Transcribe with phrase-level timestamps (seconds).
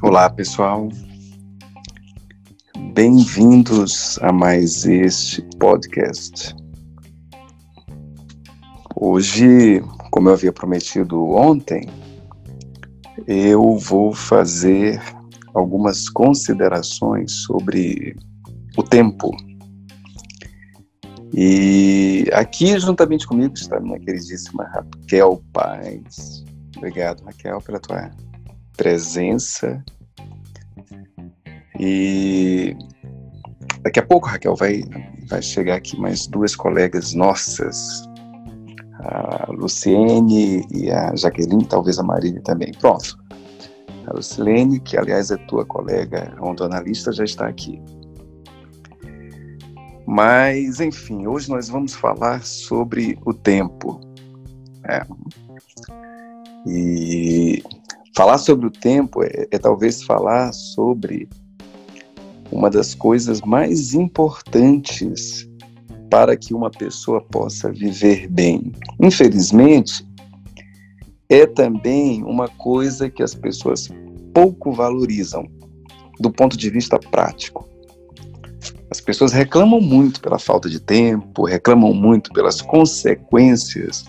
[0.00, 0.88] Olá, pessoal.
[2.94, 6.54] Bem-vindos a mais este podcast.
[8.94, 9.82] Hoje,
[10.12, 11.88] como eu havia prometido ontem,
[13.26, 15.02] eu vou fazer
[15.52, 18.14] algumas considerações sobre
[18.76, 19.32] o tempo.
[21.34, 26.44] E aqui, juntamente comigo, está minha queridíssima Raquel Paz.
[26.76, 28.12] Obrigado, Raquel, pela tua
[28.76, 29.84] presença.
[31.78, 32.76] E
[33.82, 34.82] daqui a pouco, Raquel, vai,
[35.28, 38.08] vai chegar aqui mais duas colegas nossas,
[39.00, 42.72] a Luciene e a Jaqueline, talvez a Marília também.
[42.72, 43.16] Pronto.
[44.06, 47.80] A Lucilene, que aliás é tua colega ondonalista, já está aqui.
[50.06, 54.00] Mas, enfim, hoje nós vamos falar sobre o tempo.
[54.88, 55.02] É.
[56.66, 57.62] E
[58.16, 61.28] falar sobre o tempo é, é talvez falar sobre
[62.50, 65.48] uma das coisas mais importantes
[66.10, 68.72] para que uma pessoa possa viver bem.
[69.00, 70.06] Infelizmente,
[71.28, 73.88] é também uma coisa que as pessoas
[74.32, 75.46] pouco valorizam
[76.18, 77.68] do ponto de vista prático.
[78.90, 84.04] As pessoas reclamam muito pela falta de tempo, reclamam muito pelas consequências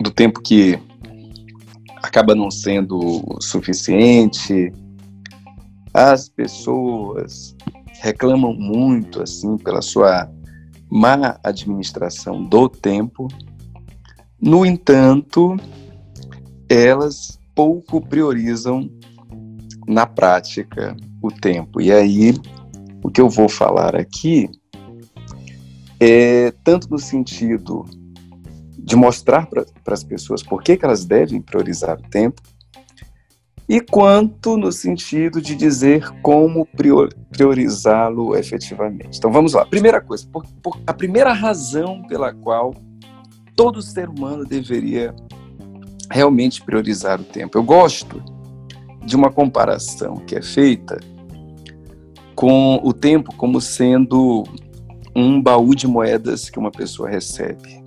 [0.00, 0.78] do tempo que
[2.02, 4.72] acaba não sendo suficiente.
[5.94, 7.56] As pessoas
[8.02, 10.28] reclamam muito assim pela sua
[10.90, 13.28] má administração do tempo.
[14.40, 15.56] No entanto,
[16.68, 18.90] elas pouco priorizam
[19.86, 21.80] na prática o tempo.
[21.80, 22.34] E aí,
[23.02, 24.50] o que eu vou falar aqui
[26.00, 27.84] é tanto no sentido
[28.76, 32.42] de mostrar para as pessoas por que, que elas devem priorizar o tempo,
[33.68, 36.66] e quanto no sentido de dizer como
[37.30, 39.18] priorizá-lo efetivamente.
[39.18, 39.64] Então vamos lá.
[39.64, 42.74] Primeira coisa, por, por, a primeira razão pela qual
[43.56, 45.14] todo ser humano deveria
[46.10, 47.56] realmente priorizar o tempo.
[47.56, 48.22] Eu gosto
[49.04, 50.98] de uma comparação que é feita
[52.34, 54.44] com o tempo como sendo
[55.16, 57.82] um baú de moedas que uma pessoa recebe.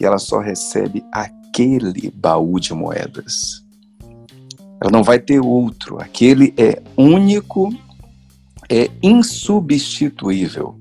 [0.00, 3.63] E ela só recebe aquele baú de moedas.
[4.84, 5.98] Ela não vai ter outro.
[5.98, 7.74] Aquele é único,
[8.68, 10.78] é insubstituível.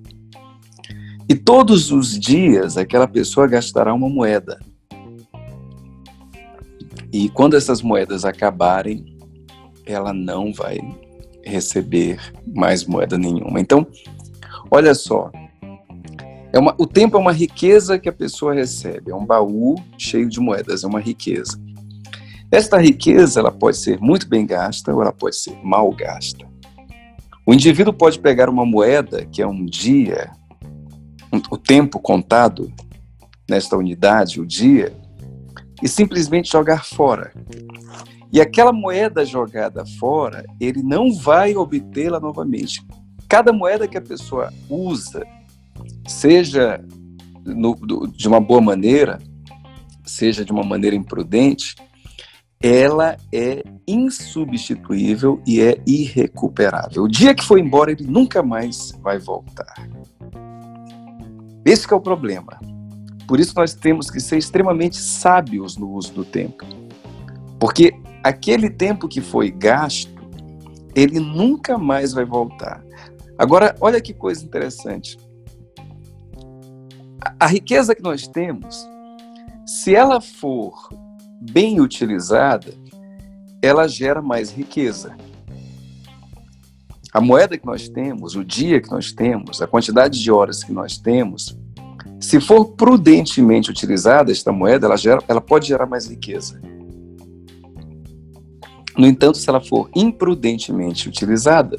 [1.29, 4.59] E todos os dias aquela pessoa gastará uma moeda.
[7.13, 9.05] E quando essas moedas acabarem,
[9.85, 10.79] ela não vai
[11.41, 13.61] receber mais moeda nenhuma.
[13.61, 13.87] Então,
[14.69, 15.31] olha só,
[16.51, 20.27] é uma, o tempo é uma riqueza que a pessoa recebe, é um baú cheio
[20.27, 21.62] de moedas, é uma riqueza.
[22.53, 26.47] Esta riqueza ela pode ser muito bem gasta ou ela pode ser mal gasta.
[27.47, 30.29] O indivíduo pode pegar uma moeda, que é um dia,
[31.33, 32.71] um, o tempo contado
[33.49, 34.93] nesta unidade, o dia,
[35.81, 37.33] e simplesmente jogar fora.
[38.31, 42.85] E aquela moeda jogada fora, ele não vai obtê-la novamente.
[43.27, 45.25] Cada moeda que a pessoa usa,
[46.07, 46.85] seja
[47.43, 47.75] no,
[48.15, 49.17] de uma boa maneira,
[50.05, 51.75] seja de uma maneira imprudente,
[52.63, 57.03] ela é insubstituível e é irrecuperável.
[57.03, 59.75] O dia que foi embora, ele nunca mais vai voltar.
[61.65, 62.57] Esse é o problema.
[63.27, 66.65] Por isso nós temos que ser extremamente sábios no uso do tempo.
[67.59, 67.93] Porque
[68.23, 70.23] aquele tempo que foi gasto,
[70.95, 72.81] ele nunca mais vai voltar.
[73.37, 75.17] Agora, olha que coisa interessante.
[77.37, 78.87] A riqueza que nós temos,
[79.65, 80.89] se ela for
[81.51, 82.73] bem utilizada,
[83.61, 85.15] ela gera mais riqueza.
[87.13, 90.71] A moeda que nós temos, o dia que nós temos, a quantidade de horas que
[90.71, 91.57] nós temos,
[92.19, 96.59] se for prudentemente utilizada esta moeda, ela, gera, ela pode gerar mais riqueza.
[98.97, 101.77] No entanto, se ela for imprudentemente utilizada,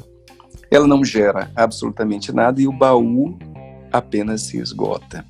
[0.69, 3.37] ela não gera absolutamente nada e o baú
[3.91, 5.25] apenas se esgota.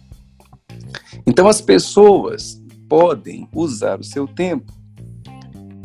[1.25, 4.73] Então, as pessoas podem usar o seu tempo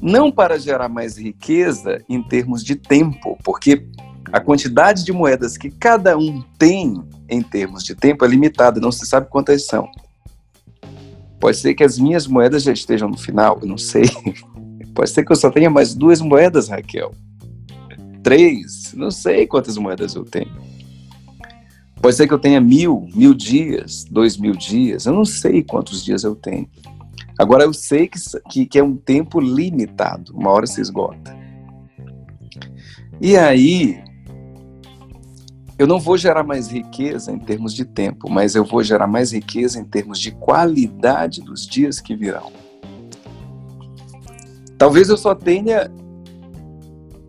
[0.01, 3.87] não para gerar mais riqueza em termos de tempo, porque
[4.33, 8.91] a quantidade de moedas que cada um tem em termos de tempo é limitada, não
[8.91, 9.89] se sabe quantas são.
[11.39, 14.05] Pode ser que as minhas moedas já estejam no final, eu não sei.
[14.95, 17.13] Pode ser que eu só tenha mais duas moedas, Raquel.
[18.23, 20.51] Três, não sei quantas moedas eu tenho.
[22.01, 26.05] Pode ser que eu tenha mil, mil dias, dois mil dias, eu não sei quantos
[26.05, 26.69] dias eu tenho.
[27.41, 28.19] Agora eu sei que,
[28.51, 31.35] que, que é um tempo limitado, uma hora se esgota.
[33.19, 33.99] E aí,
[35.79, 39.33] eu não vou gerar mais riqueza em termos de tempo, mas eu vou gerar mais
[39.33, 42.53] riqueza em termos de qualidade dos dias que virão.
[44.77, 45.91] Talvez eu só tenha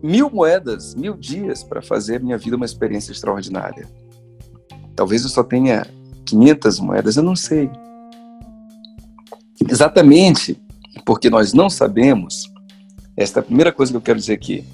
[0.02, 3.88] mil moedas, mil dias para fazer minha vida uma experiência extraordinária.
[4.94, 5.86] Talvez eu só tenha
[6.26, 7.70] 500 moedas, eu não sei.
[9.68, 10.60] Exatamente
[11.04, 12.50] porque nós não sabemos,
[13.16, 14.64] esta é a primeira coisa que eu quero dizer aqui.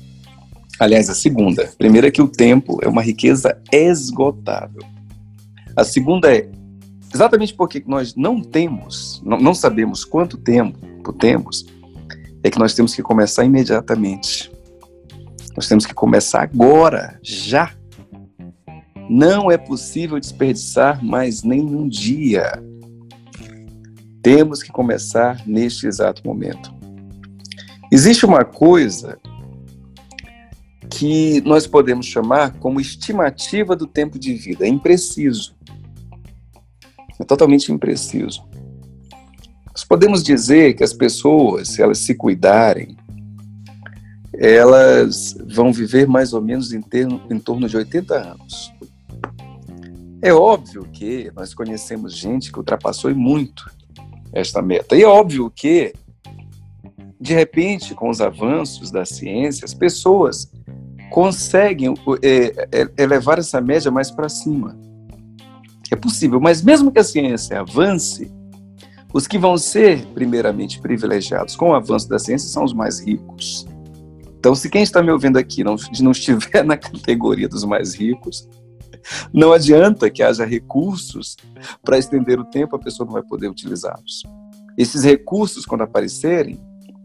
[0.79, 1.64] Aliás, a segunda.
[1.64, 4.82] A primeira é que o tempo é uma riqueza esgotável.
[5.75, 6.49] A segunda é
[7.12, 10.79] exatamente porque nós não temos, não, não sabemos quanto tempo
[11.12, 11.64] temos,
[12.43, 14.50] é que nós temos que começar imediatamente.
[15.56, 17.73] Nós temos que começar agora, já.
[19.08, 22.52] Não é possível desperdiçar mais nenhum dia.
[24.23, 26.73] Temos que começar neste exato momento.
[27.91, 29.19] Existe uma coisa
[30.91, 34.67] que nós podemos chamar como estimativa do tempo de vida.
[34.67, 35.56] É impreciso.
[37.19, 38.47] É totalmente impreciso.
[39.70, 42.97] Nós podemos dizer que as pessoas, se elas se cuidarem,
[44.35, 48.73] elas vão viver mais ou menos em, termo, em torno de 80 anos.
[50.20, 53.70] É óbvio que nós conhecemos gente que ultrapassou muito
[54.33, 54.97] esta meta.
[54.97, 55.93] E é óbvio que,
[57.21, 60.51] de repente, com os avanços da ciência, as pessoas
[61.11, 64.79] conseguem é, é, elevar essa média mais para cima.
[65.91, 68.31] É possível, mas mesmo que a ciência avance,
[69.13, 73.67] os que vão ser primeiramente privilegiados com o avanço da ciência são os mais ricos.
[74.39, 78.49] Então, se quem está me ouvindo aqui não, não estiver na categoria dos mais ricos,
[79.32, 81.37] não adianta que haja recursos
[81.82, 84.22] para estender o tempo, a pessoa não vai poder utilizá-los.
[84.76, 86.60] Esses recursos, quando aparecerem,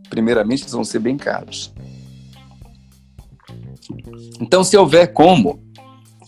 [0.09, 1.73] primeiramente eles vão ser bem caros.
[4.39, 5.63] Então, se houver como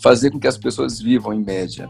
[0.02, 1.90] fazer com que as pessoas vivam, em média,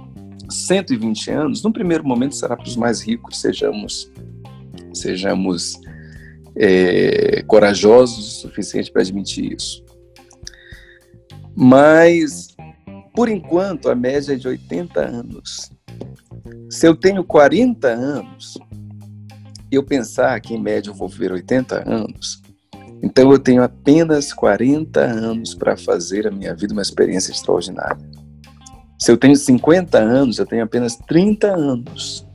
[0.49, 4.11] 120 anos, no primeiro momento será para os mais ricos, sejamos,
[4.93, 5.79] sejamos
[6.55, 9.83] é, corajosos o suficiente para admitir isso.
[11.55, 12.54] Mas,
[13.15, 15.71] por enquanto, a média é de 80 anos.
[16.69, 18.57] Se eu tenho 40 anos,
[19.71, 22.41] eu pensar que em média eu vou viver 80 anos,
[23.01, 27.97] então eu tenho apenas 40 anos para fazer a minha vida uma experiência extraordinária.
[28.97, 32.25] Se eu tenho 50 anos, eu tenho apenas 30 anos.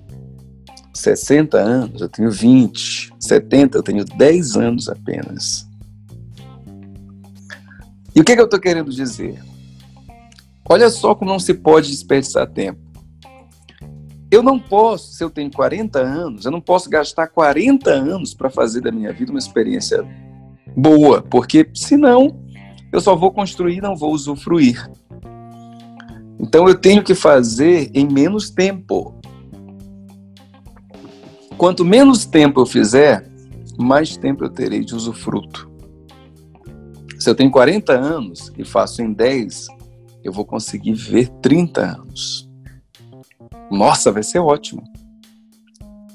[0.94, 3.12] 60 anos, eu tenho 20.
[3.18, 5.66] 70, eu tenho 10 anos apenas.
[8.14, 9.49] E o que, que eu estou querendo dizer?
[10.72, 12.78] Olha só como não se pode desperdiçar tempo.
[14.30, 18.48] Eu não posso, se eu tenho 40 anos, eu não posso gastar 40 anos para
[18.48, 20.06] fazer da minha vida uma experiência
[20.76, 22.40] boa, porque senão
[22.92, 24.88] eu só vou construir, não vou usufruir.
[26.38, 29.12] Então eu tenho que fazer em menos tempo.
[31.58, 33.28] Quanto menos tempo eu fizer,
[33.76, 35.68] mais tempo eu terei de usufruto.
[37.18, 39.79] Se eu tenho 40 anos e faço em 10,
[40.22, 42.48] eu vou conseguir ver 30 anos.
[43.70, 44.82] Nossa, vai ser ótimo.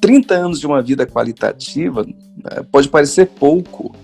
[0.02, 3.96] 30 anos de uma vida qualitativa né, pode parecer pouco,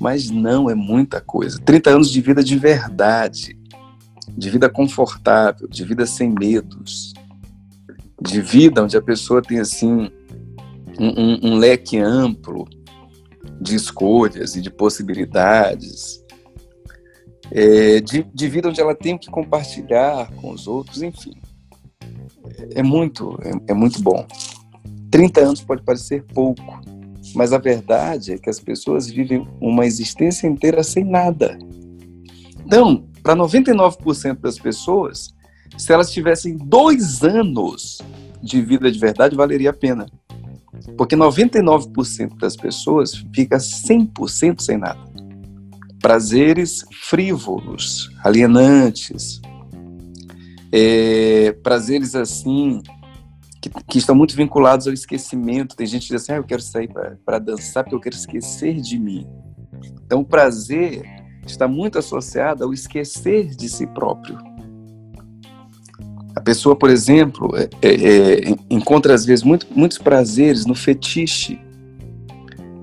[0.00, 1.60] mas não é muita coisa.
[1.60, 3.56] 30 anos de vida de verdade,
[4.36, 7.12] de vida confortável, de vida sem medos,
[8.20, 10.10] de vida onde a pessoa tem assim
[10.98, 12.66] um, um, um leque amplo
[13.60, 16.23] de escolhas e de possibilidades,
[17.50, 21.32] é, de, de, vida onde ela tem que compartilhar com os outros, enfim.
[22.58, 24.26] É, é muito, é, é muito bom.
[25.10, 26.80] 30 anos pode parecer pouco,
[27.34, 31.58] mas a verdade é que as pessoas vivem uma existência inteira sem nada.
[32.66, 35.34] Então, para 99% das pessoas,
[35.76, 37.98] se elas tivessem dois anos
[38.42, 40.06] de vida de verdade, valeria a pena.
[40.96, 45.13] Porque 99% das pessoas fica 100% sem nada.
[46.04, 49.40] Prazeres frívolos, alienantes,
[50.70, 52.82] é, prazeres assim
[53.62, 55.74] que, que, estão muito vinculados ao esquecimento.
[55.74, 56.90] Tem gente que diz assim: ah, eu quero sair
[57.24, 59.26] para dançar porque eu quero esquecer de mim.
[60.04, 61.02] Então, o prazer
[61.46, 64.36] está muito associado ao esquecer de si próprio.
[66.36, 71.58] A pessoa, por exemplo, é, é, é, encontra às vezes muito, muitos prazeres no fetiche,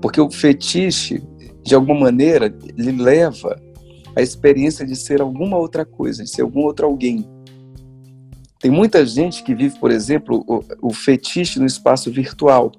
[0.00, 1.22] porque o fetiche,
[1.62, 3.60] de alguma maneira, lhe leva
[4.16, 7.26] à experiência de ser alguma outra coisa, de ser algum outro alguém.
[8.58, 12.72] Tem muita gente que vive, por exemplo, o, o fetiche no espaço virtual,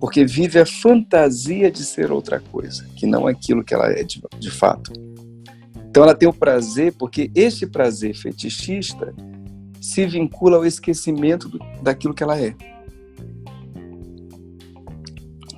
[0.00, 4.22] porque vive a fantasia de ser outra coisa, que não aquilo que ela é de,
[4.38, 4.92] de fato.
[5.90, 9.12] Então ela tem o prazer porque este prazer fetichista
[9.80, 12.54] se vincula ao esquecimento do, daquilo que ela é.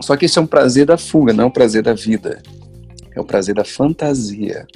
[0.01, 2.43] Só que esse é um prazer da fuga, não é um prazer da vida.
[3.21, 4.67] É o prazer da fantasia.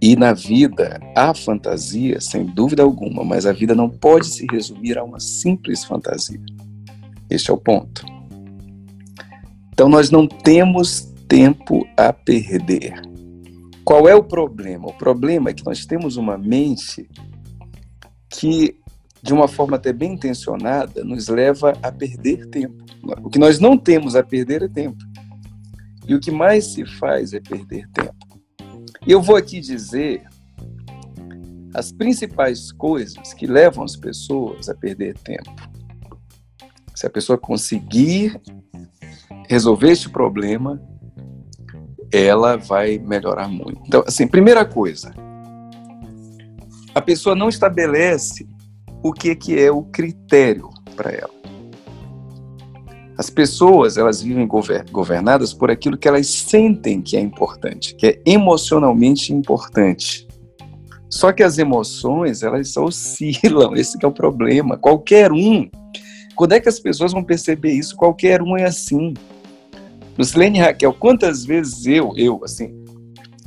[0.00, 4.96] E na vida há fantasia, sem dúvida alguma, mas a vida não pode se resumir
[4.96, 6.40] a uma simples fantasia.
[7.28, 8.06] Este é o ponto.
[9.72, 13.02] Então nós não temos tempo a perder.
[13.84, 14.86] Qual é o problema?
[14.86, 17.08] O problema é que nós temos uma mente
[18.30, 18.78] que,
[19.20, 22.84] de uma forma até bem intencionada, nos leva a perder tempo.
[23.24, 25.13] O que nós não temos a perder é tempo.
[26.06, 28.14] E o que mais se faz é perder tempo.
[29.06, 30.22] E eu vou aqui dizer
[31.74, 35.50] as principais coisas que levam as pessoas a perder tempo.
[36.94, 38.40] Se a pessoa conseguir
[39.48, 40.80] resolver este problema,
[42.12, 43.82] ela vai melhorar muito.
[43.86, 45.12] Então, assim, primeira coisa,
[46.94, 48.48] a pessoa não estabelece
[49.02, 51.43] o que, que é o critério para ela.
[53.16, 54.48] As pessoas, elas vivem
[54.90, 60.26] governadas por aquilo que elas sentem que é importante, que é emocionalmente importante.
[61.08, 64.76] Só que as emoções, elas oscilam, esse é o problema.
[64.76, 65.70] Qualquer um,
[66.34, 67.94] quando é que as pessoas vão perceber isso?
[67.94, 69.14] Qualquer um é assim.
[70.18, 72.74] Lucilene Raquel, quantas vezes eu, eu, assim,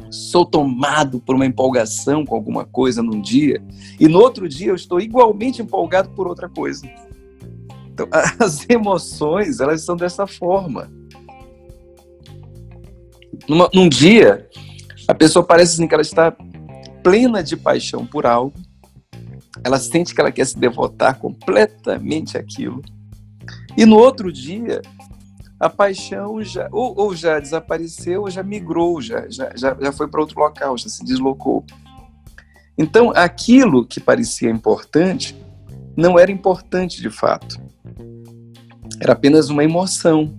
[0.09, 3.61] sou tomado por uma empolgação com alguma coisa num dia
[3.99, 6.89] e no outro dia eu estou igualmente empolgado por outra coisa.
[7.97, 8.07] Então,
[8.39, 10.91] as emoções, elas são dessa forma.
[13.49, 14.47] Numa, num dia,
[15.07, 16.31] a pessoa parece assim que ela está
[17.03, 18.53] plena de paixão por algo,
[19.63, 22.83] ela sente que ela quer se devotar completamente àquilo.
[23.75, 24.81] E no outro dia,
[25.59, 30.07] a paixão já ou, ou já desapareceu, ou já migrou, já, já, já, já foi
[30.07, 31.65] para outro local, já se deslocou.
[32.77, 35.35] Então, aquilo que parecia importante
[35.95, 37.66] não era importante de fato.
[38.99, 40.33] Era apenas uma emoção.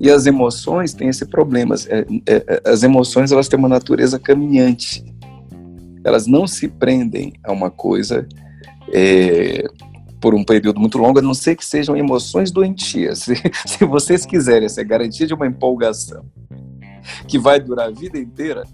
[0.00, 1.74] E as emoções têm esse problema.
[1.88, 5.04] É, é, é, as emoções elas têm uma natureza caminhante.
[6.04, 8.28] Elas não se prendem a uma coisa
[8.92, 9.64] é,
[10.20, 13.20] por um período muito longo, a não ser que sejam emoções doentias.
[13.24, 13.34] Se,
[13.66, 16.24] se vocês quiserem essa garantia de uma empolgação
[17.28, 18.64] que vai durar a vida inteira,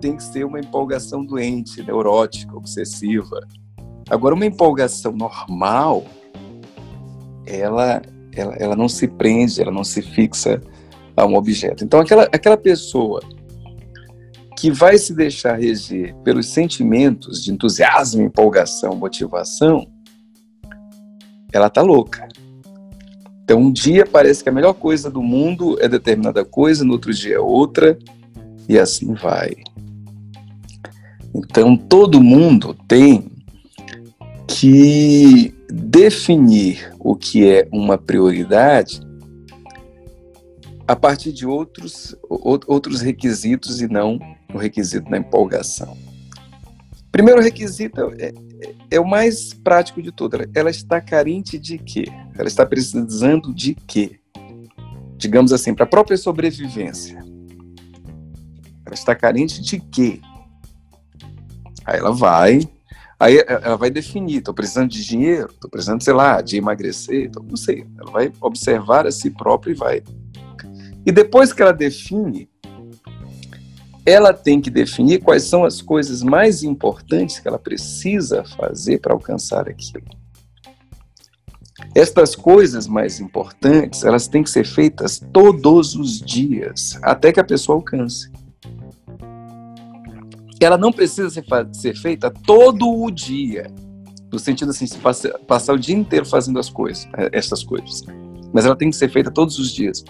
[0.00, 3.46] tem que ser uma empolgação doente, neurótica, obsessiva.
[4.08, 6.04] Agora, uma empolgação normal,
[7.50, 8.02] ela,
[8.32, 10.60] ela, ela não se prende, ela não se fixa
[11.16, 11.84] a um objeto.
[11.84, 13.20] Então, aquela, aquela pessoa
[14.56, 19.86] que vai se deixar reger pelos sentimentos de entusiasmo, empolgação, motivação,
[21.52, 22.28] ela está louca.
[23.42, 27.12] Então, um dia parece que a melhor coisa do mundo é determinada coisa, no outro
[27.12, 27.98] dia é outra,
[28.68, 29.56] e assim vai.
[31.34, 33.30] Então, todo mundo tem
[34.46, 39.00] que definir o que é uma prioridade
[40.86, 44.18] a partir de outros, outros requisitos e não
[44.52, 45.96] o requisito da empolgação.
[47.12, 50.38] Primeiro requisito é, é, é, o mais prático de tudo.
[50.54, 52.06] Ela está carente de quê?
[52.36, 54.20] Ela está precisando de quê?
[55.16, 57.18] Digamos assim, para a própria sobrevivência.
[58.86, 60.20] Ela está carente de quê?
[61.84, 62.60] Aí ela vai
[63.20, 67.26] Aí é, ela vai definir, estou precisando de dinheiro, estou precisando, sei lá, de emagrecer,
[67.26, 67.86] então, não sei.
[68.00, 70.02] Ela vai observar a si própria e vai.
[71.04, 72.48] E depois que ela define,
[74.06, 79.12] ela tem que definir quais são as coisas mais importantes que ela precisa fazer para
[79.12, 80.06] alcançar aquilo.
[81.94, 87.44] Estas coisas mais importantes, elas têm que ser feitas todos os dias, até que a
[87.44, 88.30] pessoa alcance
[90.64, 93.66] ela não precisa ser, ser feita todo o dia,
[94.32, 98.02] no sentido assim, passar, passar o dia inteiro fazendo as coisas, é, essas coisas.
[98.52, 100.04] Mas ela tem que ser feita todos os dias.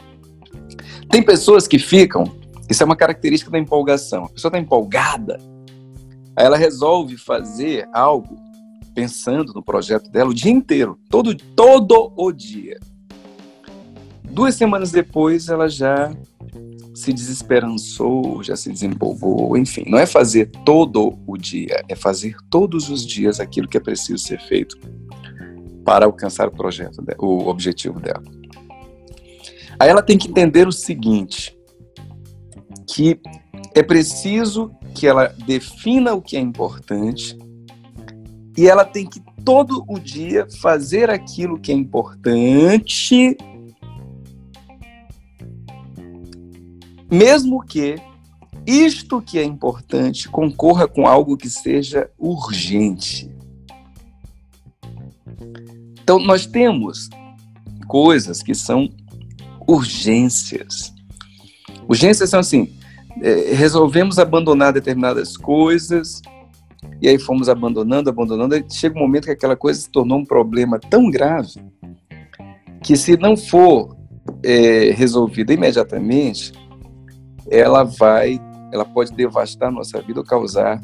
[1.09, 2.25] Tem pessoas que ficam,
[2.69, 4.25] isso é uma característica da empolgação.
[4.25, 5.39] A pessoa está empolgada,
[6.37, 8.37] aí ela resolve fazer algo
[8.95, 12.79] pensando no projeto dela o dia inteiro, todo, todo o dia.
[14.25, 16.13] Duas semanas depois, ela já
[17.01, 22.91] se desesperançou, já se desempolgou, enfim, não é fazer todo o dia, é fazer todos
[22.91, 24.79] os dias aquilo que é preciso ser feito
[25.83, 28.23] para alcançar o projeto, o objetivo dela.
[29.79, 31.57] Aí ela tem que entender o seguinte,
[32.87, 33.19] que
[33.75, 37.39] é preciso que ela defina o que é importante
[38.59, 43.39] e ela tem que todo o dia fazer aquilo que é importante
[47.11, 47.97] mesmo que
[48.67, 53.31] isto que é importante concorra com algo que seja urgente.
[56.03, 57.09] Então, nós temos
[57.87, 58.89] coisas que são
[59.67, 60.93] urgências.
[61.89, 62.73] Urgências são assim:
[63.23, 66.21] é, resolvemos abandonar determinadas coisas,
[67.01, 70.25] e aí fomos abandonando, abandonando, e chega um momento que aquela coisa se tornou um
[70.25, 71.61] problema tão grave
[72.83, 73.97] que, se não for
[74.43, 76.53] é, resolvida imediatamente,
[77.51, 78.41] ela vai,
[78.73, 80.81] ela pode devastar nossa vida ou causar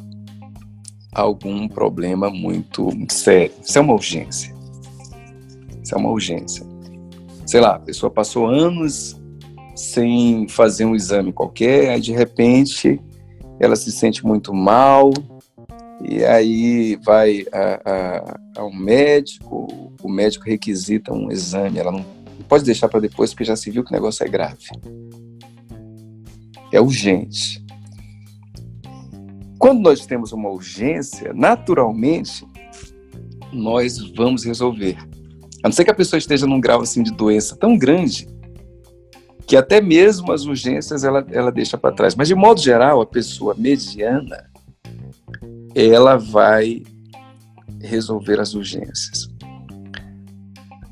[1.14, 3.52] algum problema muito, muito sério.
[3.62, 4.54] Isso é uma urgência.
[5.82, 6.66] Isso é uma urgência.
[7.46, 9.18] Sei lá, a pessoa passou anos
[9.74, 13.00] sem fazer um exame qualquer, aí de repente
[13.60, 15.12] ela se sente muito mal,
[16.02, 22.04] e aí vai a, a, ao médico, o médico requisita um exame, ela não
[22.48, 24.68] pode deixar para depois porque já se viu que o negócio é grave.
[26.72, 27.64] É urgente.
[29.58, 32.46] Quando nós temos uma urgência, naturalmente
[33.52, 34.96] nós vamos resolver.
[35.62, 38.28] A não ser que a pessoa esteja num grau assim de doença tão grande
[39.46, 42.14] que até mesmo as urgências ela, ela deixa para trás.
[42.14, 44.50] Mas de modo geral, a pessoa mediana
[45.74, 46.82] ela vai
[47.80, 49.28] resolver as urgências.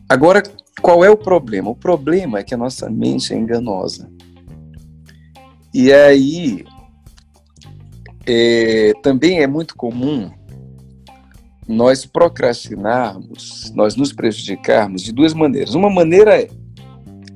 [0.09, 0.43] Agora,
[0.81, 1.71] qual é o problema?
[1.71, 4.09] O problema é que a nossa mente é enganosa.
[5.75, 6.64] E aí,
[8.25, 10.31] é, também é muito comum
[11.66, 15.75] nós procrastinarmos, nós nos prejudicarmos de duas maneiras.
[15.75, 16.49] Uma maneira é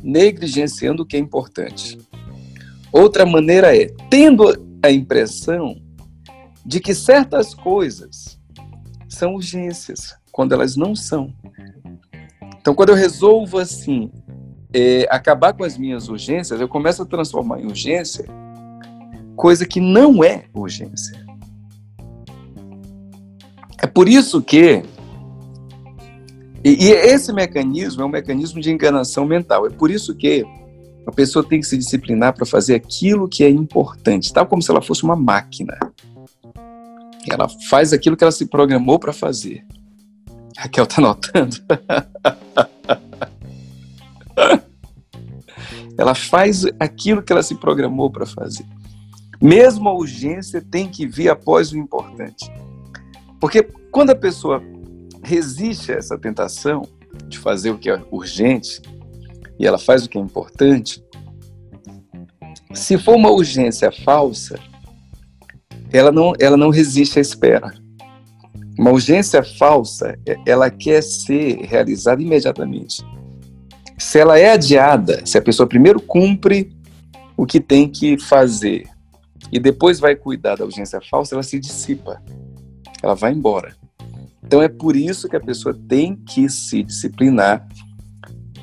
[0.05, 1.99] negligenciando o que é importante.
[2.93, 4.45] Outra maneira é tendo
[4.85, 5.83] a impressão
[6.65, 8.39] de que certas coisas
[9.09, 11.35] são urgências, quando elas não são.
[12.61, 14.13] Então, quando eu resolvo assim,
[14.79, 18.25] é, acabar com as minhas urgências, eu começo a transformar em urgência
[19.35, 21.25] coisa que não é urgência.
[23.81, 24.83] É por isso que.
[26.65, 29.67] E, e, esse mecanismo é um mecanismo de enganação mental.
[29.67, 30.45] É por isso que
[31.07, 34.71] a pessoa tem que se disciplinar para fazer aquilo que é importante, tal como se
[34.71, 35.79] ela fosse uma máquina.
[37.31, 39.65] Ela faz aquilo que ela se programou para fazer.
[40.57, 41.57] Raquel está notando.
[45.99, 48.65] ela faz aquilo que ela se programou para fazer.
[49.43, 52.51] Mesmo a urgência tem que vir após o importante.
[53.41, 54.63] Porque quando a pessoa
[55.23, 56.83] resiste a essa tentação
[57.27, 58.81] de fazer o que é urgente
[59.59, 61.05] e ela faz o que é importante,
[62.73, 64.59] se for uma urgência falsa,
[65.93, 67.73] ela não, ela não resiste à espera.
[68.79, 73.05] Uma urgência falsa, ela quer ser realizada imediatamente.
[73.99, 76.73] Se ela é adiada, se a pessoa primeiro cumpre
[77.37, 78.89] o que tem que fazer
[79.51, 82.23] e depois vai cuidar da urgência falsa, ela se dissipa
[83.03, 83.77] ela vai embora.
[84.43, 87.67] Então é por isso que a pessoa tem que se disciplinar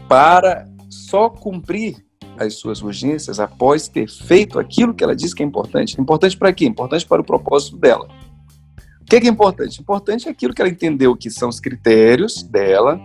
[0.08, 2.04] para só cumprir
[2.38, 6.00] as suas urgências após ter feito aquilo que ela diz que é importante.
[6.00, 6.65] Importante para quê?
[6.65, 8.08] Importante para o propósito dela.
[9.02, 9.80] O que é, que é importante?
[9.80, 13.00] Importante é aquilo que ela entendeu que são os critérios dela,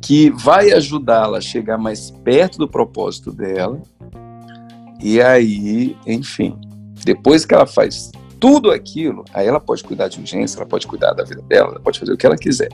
[0.00, 3.80] que vai ajudá-la a chegar mais perto do propósito dela.
[5.02, 6.58] E aí, enfim,
[7.04, 11.12] depois que ela faz tudo aquilo, aí ela pode cuidar de urgência, ela pode cuidar
[11.12, 12.70] da vida dela, ela pode fazer o que ela quiser.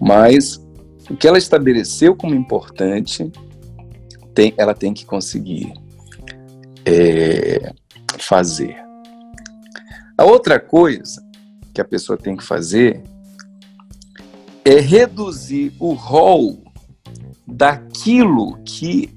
[0.00, 0.64] Mas
[1.10, 3.30] o que ela estabeleceu como importante,
[4.34, 5.72] tem, ela tem que conseguir
[6.84, 7.72] é,
[8.18, 8.76] fazer.
[10.16, 11.22] A outra coisa
[11.74, 13.02] que a pessoa tem que fazer
[14.66, 16.64] é reduzir o rol
[17.46, 19.08] daquilo que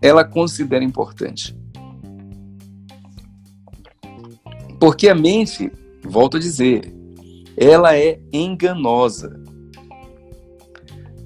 [0.00, 1.52] ela considera importante.
[4.78, 5.72] Porque a mente,
[6.04, 6.94] volto a dizer,
[7.56, 9.42] ela é enganosa.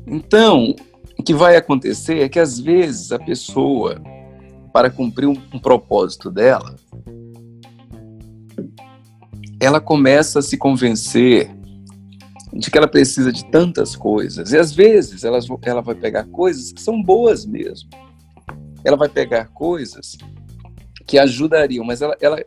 [0.06, 0.74] Então,
[1.18, 4.02] o que vai acontecer é que às vezes a pessoa,
[4.72, 6.74] para cumprir um, um propósito dela,
[9.60, 11.54] ela começa a se convencer
[12.52, 14.52] de que ela precisa de tantas coisas.
[14.52, 17.88] E às vezes ela, ela vai pegar coisas que são boas mesmo.
[18.84, 20.18] Ela vai pegar coisas
[21.06, 22.38] que ajudariam, mas ela, ela,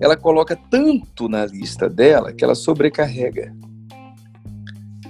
[0.00, 3.54] ela coloca tanto na lista dela que ela sobrecarrega.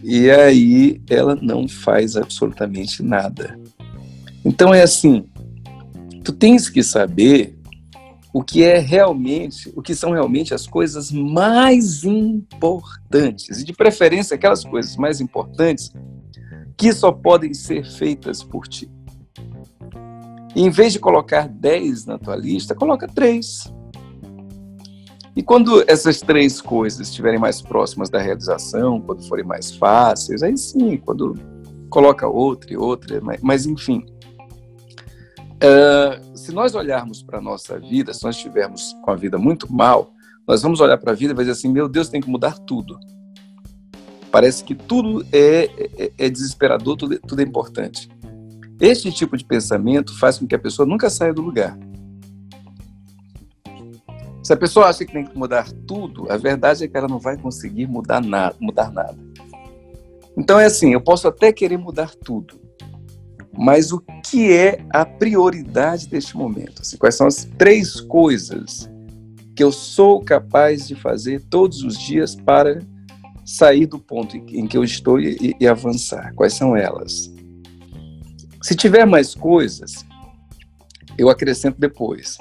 [0.02, 3.58] E aí ela não faz absolutamente nada.
[4.44, 5.24] Então é assim,
[6.24, 7.56] tu tens que saber
[8.37, 14.35] o que é realmente, o que são realmente as coisas mais importantes, e de preferência
[14.35, 15.90] aquelas coisas mais importantes
[16.77, 18.90] que só podem ser feitas por ti.
[20.55, 23.72] E em vez de colocar 10 na tua lista, coloca três.
[25.35, 30.59] E quando essas três coisas estiverem mais próximas da realização, quando forem mais fáceis, aí
[30.59, 31.37] sim, quando
[31.88, 34.05] coloca outra e outra, mas, mas enfim.
[35.55, 39.72] Uh, se nós olharmos para a nossa vida, se nós estivermos com a vida muito
[39.72, 40.12] mal,
[40.46, 42.56] nós vamos olhar para a vida e vai dizer assim: meu Deus, tem que mudar
[42.61, 43.00] tudo.
[44.30, 45.64] Parece que tudo é,
[45.98, 48.09] é, é desesperador, tudo, tudo é importante.
[48.80, 51.76] Este tipo de pensamento faz com que a pessoa nunca saia do lugar.
[54.44, 57.18] Se a pessoa acha que tem que mudar tudo, a verdade é que ela não
[57.18, 58.54] vai conseguir mudar nada.
[58.61, 59.18] Mudar nada.
[60.38, 62.61] Então é assim, eu posso até querer mudar tudo,
[63.59, 66.83] mas o que é a prioridade deste momento?
[66.83, 68.90] Assim, quais são as três coisas
[69.55, 72.81] que eu sou capaz de fazer todos os dias para
[73.45, 76.35] sair do ponto em que eu estou e, e avançar?
[76.35, 77.33] Quais são elas?
[78.62, 80.05] Se tiver mais coisas,
[81.16, 82.37] eu acrescento depois.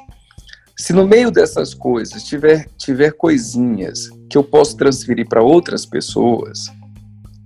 [0.78, 6.66] Se no meio dessas coisas tiver, tiver coisinhas que eu posso transferir para outras pessoas,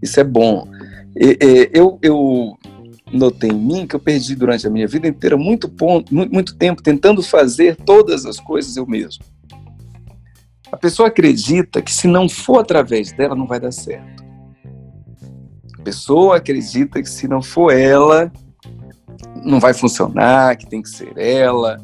[0.02, 0.68] isso é bom.
[1.16, 2.58] Eu, eu
[3.12, 6.82] notei em mim que eu perdi durante a minha vida inteira muito, ponto, muito, tempo
[6.82, 9.24] tentando fazer todas as coisas eu mesmo.
[10.72, 14.24] A pessoa acredita que se não for através dela, não vai dar certo.
[15.80, 18.32] A pessoa acredita que se não for ela,
[19.43, 21.78] não vai funcionar, que tem que ser ela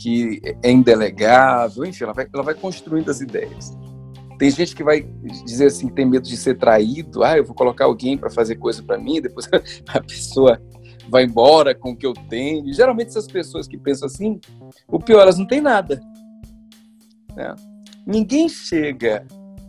[0.00, 3.76] que é indelegável, enfim, ela vai, ela vai construindo as ideias.
[4.40, 5.02] Tem gente que vai
[5.44, 8.82] dizer assim, tem medo de ser traído, ah, eu vou colocar alguém para fazer coisa
[8.82, 9.46] para mim, depois
[9.86, 10.58] a pessoa
[11.10, 12.66] vai embora com o que eu tenho.
[12.66, 14.40] E, geralmente essas pessoas que pensam assim,
[14.88, 16.00] o pior, elas não têm nada.
[17.36, 17.54] Né?
[18.06, 19.26] Ninguém chega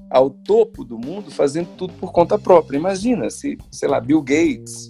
[0.10, 2.78] ao topo do mundo fazendo tudo por conta própria.
[2.78, 4.90] Imagina se, sei lá, Bill Gates,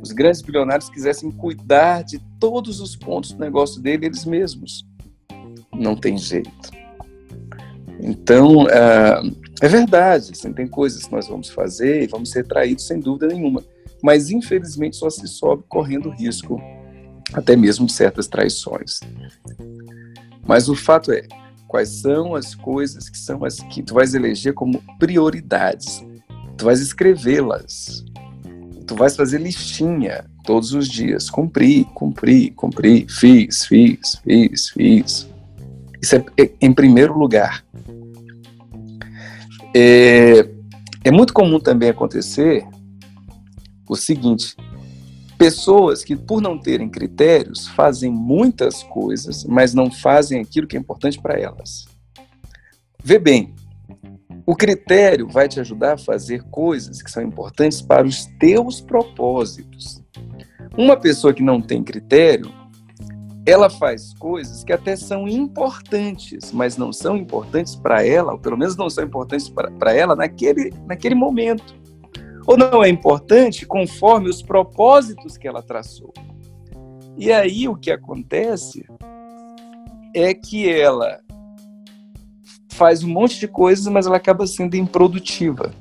[0.00, 4.86] os grandes bilionários quisessem cuidar de todos os pontos do negócio dele eles mesmos.
[5.74, 6.85] Não tem jeito.
[8.00, 9.22] Então, é,
[9.62, 13.28] é verdade, assim, tem coisas que nós vamos fazer e vamos ser traídos sem dúvida
[13.28, 13.62] nenhuma.
[14.02, 16.60] Mas, infelizmente, só se sobe correndo risco
[17.32, 19.00] até mesmo de certas traições.
[20.46, 21.22] Mas o fato é,
[21.66, 26.04] quais são as coisas que são as que tu vais eleger como prioridades?
[26.56, 28.04] Tu vais escrevê-las
[28.86, 31.28] tu vais fazer listinha todos os dias.
[31.28, 35.28] Cumpri, cumpri, cumpri, fiz, fiz, fiz, fiz.
[36.00, 37.64] Isso é, é em primeiro lugar.
[39.78, 40.48] É,
[41.04, 42.66] é muito comum também acontecer
[43.86, 44.56] o seguinte:
[45.36, 50.80] pessoas que, por não terem critérios, fazem muitas coisas, mas não fazem aquilo que é
[50.80, 51.84] importante para elas.
[53.04, 53.54] Vê bem,
[54.46, 60.02] o critério vai te ajudar a fazer coisas que são importantes para os teus propósitos.
[60.74, 62.50] Uma pessoa que não tem critério,
[63.46, 68.58] ela faz coisas que até são importantes, mas não são importantes para ela, ou pelo
[68.58, 71.72] menos não são importantes para ela naquele, naquele momento.
[72.44, 76.12] Ou não é importante conforme os propósitos que ela traçou.
[77.16, 78.84] E aí o que acontece
[80.12, 81.20] é que ela
[82.72, 85.72] faz um monte de coisas, mas ela acaba sendo improdutiva.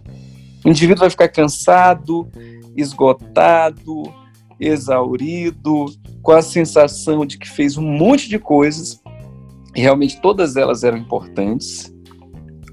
[0.63, 2.29] O indivíduo vai ficar cansado,
[2.75, 4.03] esgotado,
[4.59, 5.85] exaurido,
[6.21, 9.01] com a sensação de que fez um monte de coisas,
[9.75, 11.93] e realmente todas elas eram importantes,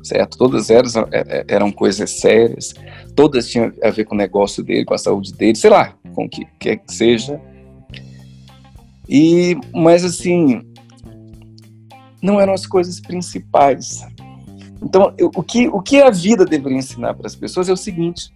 [0.02, 0.38] certo?
[0.38, 2.74] Todas elas é, é, eram coisas sérias,
[3.14, 6.24] todas tinham a ver com o negócio dele, com a saúde dele, sei lá, com
[6.24, 7.40] o que quer que seja.
[9.08, 10.62] E, mas assim,
[12.22, 14.06] não eram as coisas principais.
[14.80, 17.76] Então, eu, o, que, o que a vida deveria ensinar para as pessoas é o
[17.76, 18.32] seguinte: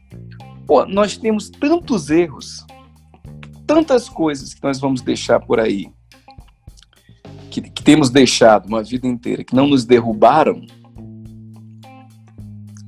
[0.66, 2.64] pô, nós temos tantos erros,
[3.66, 5.88] tantas coisas que nós vamos deixar por aí,
[7.50, 10.64] que, que temos deixado uma vida inteira, que não nos derrubaram,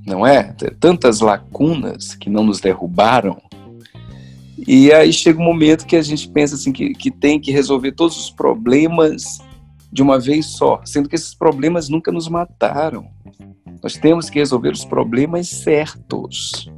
[0.07, 0.55] não é?
[0.81, 3.41] Tantas lacunas que não nos derrubaram.
[4.67, 7.93] E aí chega um momento que a gente pensa assim que, que tem que resolver
[7.93, 9.39] todos os problemas
[9.93, 13.07] de uma vez só, sendo que esses problemas nunca nos mataram.
[13.83, 16.71] Nós temos que resolver os problemas certos.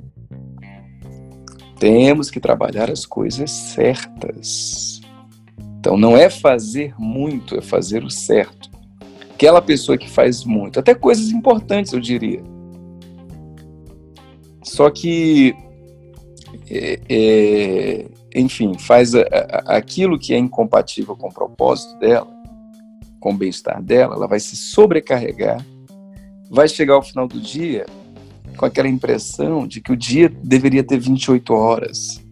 [1.80, 5.00] Temos que trabalhar as coisas certas.
[5.78, 8.70] Então não é fazer muito, é fazer o certo.
[9.32, 12.42] Aquela pessoa que faz muito, até coisas importantes, eu diria.
[14.62, 15.56] Só que,
[16.70, 22.28] é, é, enfim, faz a, a, aquilo que é incompatível com o propósito dela,
[23.18, 25.64] com o bem-estar dela, ela vai se sobrecarregar,
[26.50, 27.86] vai chegar ao final do dia
[28.56, 32.22] com aquela impressão de que o dia deveria ter 28 horas,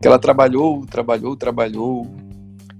[0.00, 2.06] que ela trabalhou, trabalhou, trabalhou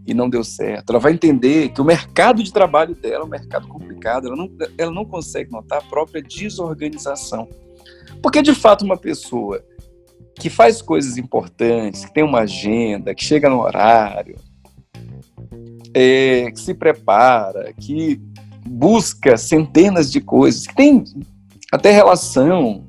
[0.06, 0.90] e não deu certo.
[0.90, 4.50] Ela vai entender que o mercado de trabalho dela é um mercado complicado, ela não,
[4.78, 7.48] ela não consegue notar a própria desorganização.
[8.22, 9.62] Porque, de fato, uma pessoa
[10.34, 14.36] que faz coisas importantes, que tem uma agenda, que chega no horário,
[15.94, 18.20] é, que se prepara, que
[18.66, 21.04] busca centenas de coisas, que tem
[21.70, 22.88] até relação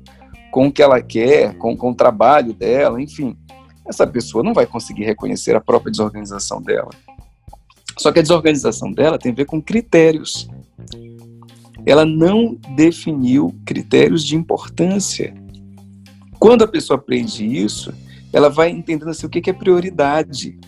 [0.50, 3.36] com o que ela quer, com, com o trabalho dela, enfim.
[3.86, 6.90] Essa pessoa não vai conseguir reconhecer a própria desorganização dela.
[7.98, 10.48] Só que a desorganização dela tem a ver com critérios.
[11.84, 15.34] Ela não definiu critérios de importância.
[16.38, 17.92] Quando a pessoa aprende isso,
[18.32, 20.58] ela vai entendendo assim, o que é prioridade.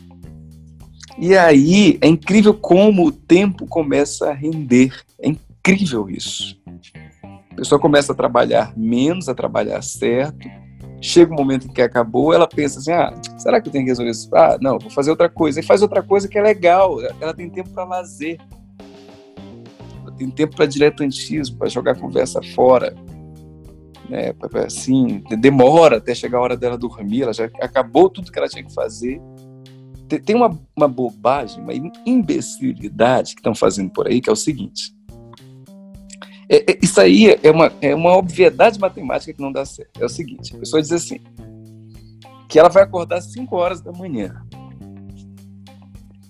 [1.18, 4.92] E aí é incrível como o tempo começa a render.
[5.20, 6.57] É incrível isso.
[7.54, 10.48] A pessoa começa a trabalhar menos, a trabalhar certo.
[11.00, 13.90] Chega um momento em que acabou, ela pensa assim: ah, será que eu tenho que
[13.90, 14.28] resolver isso?
[14.34, 15.60] Ah, não, vou fazer outra coisa.
[15.60, 17.00] E faz outra coisa que é legal.
[17.20, 18.38] Ela tem tempo para lazer.
[20.02, 22.92] Ela tem tempo para diletantismo, para jogar conversa fora.
[24.08, 24.34] Né,
[24.66, 28.62] assim, demora até chegar a hora dela dormir, ela já acabou tudo que ela tinha
[28.62, 29.18] que fazer
[30.20, 31.72] tem uma, uma bobagem, uma
[32.06, 34.94] imbecilidade que estão fazendo por aí, que é o seguinte.
[36.48, 40.00] É, é, isso aí é uma, é uma obviedade matemática que não dá certo.
[40.00, 41.20] É o seguinte: a pessoa diz assim,
[42.48, 44.42] que ela vai acordar às 5 horas da manhã.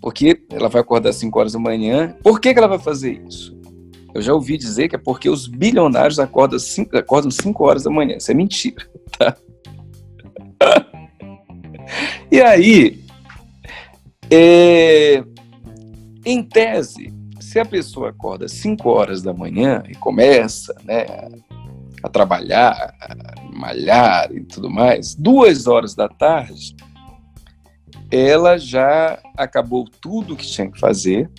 [0.00, 2.16] Porque ela vai acordar às 5 horas da manhã.
[2.22, 3.58] Por que, que ela vai fazer isso?
[4.14, 7.90] Eu já ouvi dizer que é porque os bilionários acordam 5, acordam 5 horas da
[7.90, 8.16] manhã.
[8.16, 8.86] Isso é mentira,
[9.18, 9.36] tá?
[12.30, 13.04] e aí,
[14.30, 15.24] é,
[16.24, 17.13] em tese,
[17.54, 21.06] se a pessoa acorda às 5 horas da manhã e começa né,
[22.02, 26.74] a trabalhar, a malhar e tudo mais, duas horas da tarde,
[28.10, 31.30] ela já acabou tudo que tinha que fazer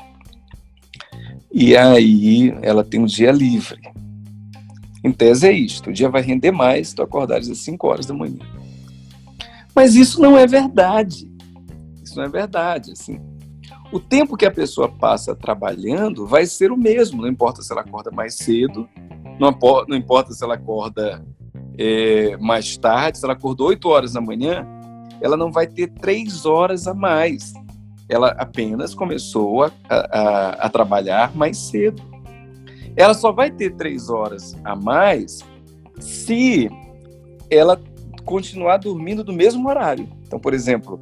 [1.52, 3.82] e aí ela tem um dia livre.
[5.04, 8.06] Em tese é isto, o dia vai render mais se tu acordares às 5 horas
[8.06, 8.40] da manhã.
[9.76, 11.30] Mas isso não é verdade
[12.16, 12.94] isso não é verdade.
[12.94, 13.20] Assim,
[13.92, 17.82] o tempo que a pessoa passa trabalhando vai ser o mesmo, não importa se ela
[17.82, 18.88] acorda mais cedo,
[19.40, 19.50] não,
[19.96, 21.26] importa se ela acorda
[21.78, 24.66] é, mais tarde, se ela acordou 8 horas da manhã,
[25.22, 27.54] ela não vai ter 3 horas a mais.
[28.08, 32.02] Ela apenas começou a, a, a trabalhar mais cedo.
[32.96, 35.40] Ela só vai ter 3 horas a mais
[36.00, 36.70] se
[37.50, 37.80] ela
[38.24, 40.08] continuar dormindo do mesmo horário.
[40.26, 41.00] Então, por exemplo,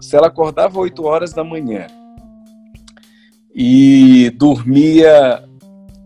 [0.00, 1.86] se ela acordava 8 horas da manhã
[3.54, 5.48] e dormia,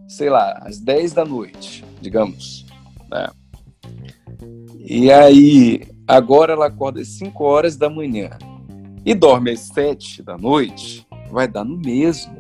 [0.07, 2.67] sei lá, às 10 da noite, digamos,
[3.11, 3.29] né?
[4.79, 8.31] E aí, agora ela acorda às 5 horas da manhã
[9.05, 12.37] e dorme às 7 da noite, vai dar no mesmo.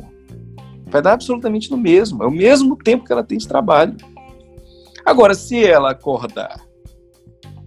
[0.86, 2.22] Vai dar absolutamente no mesmo.
[2.22, 3.96] É o mesmo tempo que ela tem de trabalho.
[5.04, 6.60] Agora, se ela acordar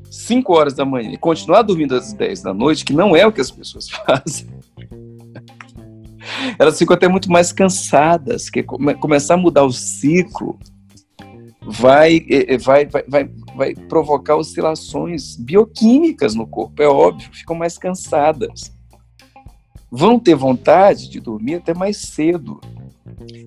[0.09, 3.31] 5 horas da manhã e continuar dormindo às 10 da noite, que não é o
[3.31, 4.47] que as pessoas fazem,
[6.57, 10.57] elas ficam até muito mais cansadas, que começar a mudar o ciclo
[11.61, 12.25] vai,
[12.63, 18.73] vai, vai, vai, vai provocar oscilações bioquímicas no corpo, é óbvio, ficam mais cansadas.
[19.91, 22.61] Vão ter vontade de dormir até mais cedo.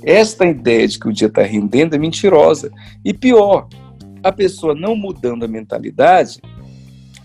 [0.03, 2.71] Esta ideia de que o dia está rendendo é mentirosa.
[3.03, 3.67] E pior,
[4.23, 6.41] a pessoa não mudando a mentalidade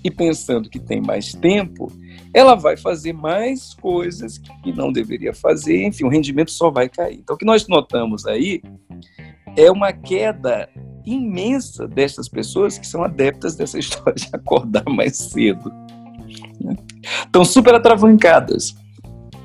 [0.03, 1.91] e pensando que tem mais tempo,
[2.33, 7.19] ela vai fazer mais coisas que não deveria fazer, enfim, o rendimento só vai cair.
[7.19, 8.61] Então, o que nós notamos aí
[9.55, 10.69] é uma queda
[11.05, 15.71] imensa destas pessoas que são adeptas dessa história de acordar mais cedo.
[17.25, 18.75] Estão super atravancadas,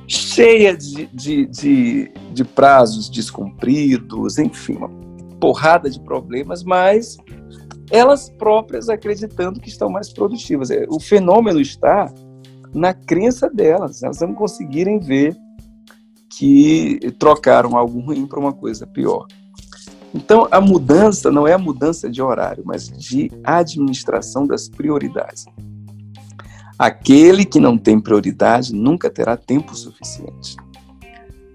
[0.07, 4.91] cheias de, de, de, de prazos descumpridos, enfim, uma
[5.41, 7.17] porrada de problemas, mas
[7.91, 10.71] elas próprias acreditando que estão mais produtivas.
[10.71, 12.13] É, o fenômeno está
[12.75, 15.37] na crença delas, elas não conseguirem ver
[16.37, 19.27] que trocaram algo ruim para uma coisa pior.
[20.13, 25.45] Então, a mudança não é a mudança de horário, mas de administração das prioridades.
[26.79, 30.57] Aquele que não tem prioridade nunca terá tempo suficiente.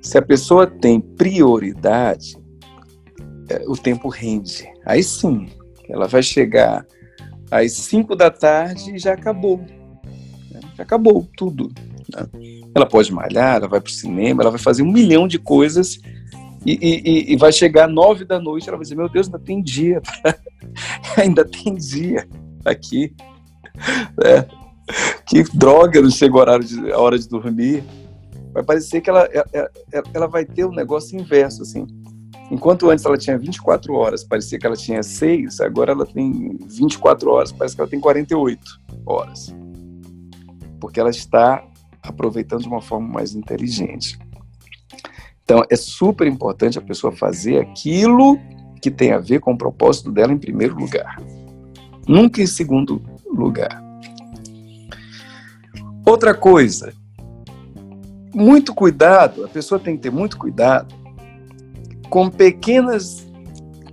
[0.01, 2.37] Se a pessoa tem prioridade,
[3.49, 4.65] é, o tempo rende.
[4.85, 5.47] Aí sim,
[5.89, 6.85] ela vai chegar
[7.51, 9.59] às 5 da tarde e já acabou.
[10.79, 10.83] Né?
[10.83, 11.71] Acabou tudo.
[12.11, 12.27] Né?
[12.73, 15.99] Ela pode malhar, ela vai para o cinema, ela vai fazer um milhão de coisas
[16.65, 19.61] e, e, e vai chegar 9 da noite ela vai dizer, meu Deus, ainda tem
[19.61, 20.01] dia.
[21.17, 22.27] ainda tem dia
[22.65, 23.13] aqui.
[24.23, 24.45] É.
[25.25, 27.83] Que droga, não chega a, horário de, a hora de dormir.
[28.51, 29.69] vai parecer que ela, ela,
[30.13, 31.85] ela vai ter um negócio inverso, assim.
[32.51, 37.29] Enquanto antes ela tinha 24 horas, parecia que ela tinha 6, agora ela tem 24
[37.29, 38.59] horas, parece que ela tem 48
[39.05, 39.53] horas.
[40.79, 41.63] Porque ela está
[42.01, 44.17] aproveitando de uma forma mais inteligente.
[45.43, 48.37] Então, é super importante a pessoa fazer aquilo
[48.81, 51.21] que tem a ver com o propósito dela em primeiro lugar,
[52.07, 53.83] nunca em segundo lugar.
[56.05, 56.93] Outra coisa,
[58.33, 60.95] muito cuidado, a pessoa tem que ter muito cuidado
[62.09, 63.28] com pequenas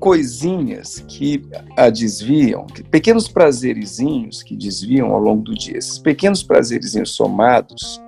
[0.06, 1.42] coisinhas que
[1.76, 5.76] a desviam, pequenos prazerezinhos que desviam ao longo do dia.
[5.76, 8.00] Esses pequenos prazerezinhos somados,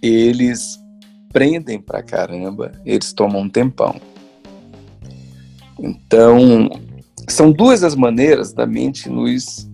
[0.00, 0.82] eles
[1.30, 4.00] prendem pra caramba, eles tomam um tempão.
[5.78, 6.70] Então,
[7.28, 9.70] são duas as maneiras da mente nos,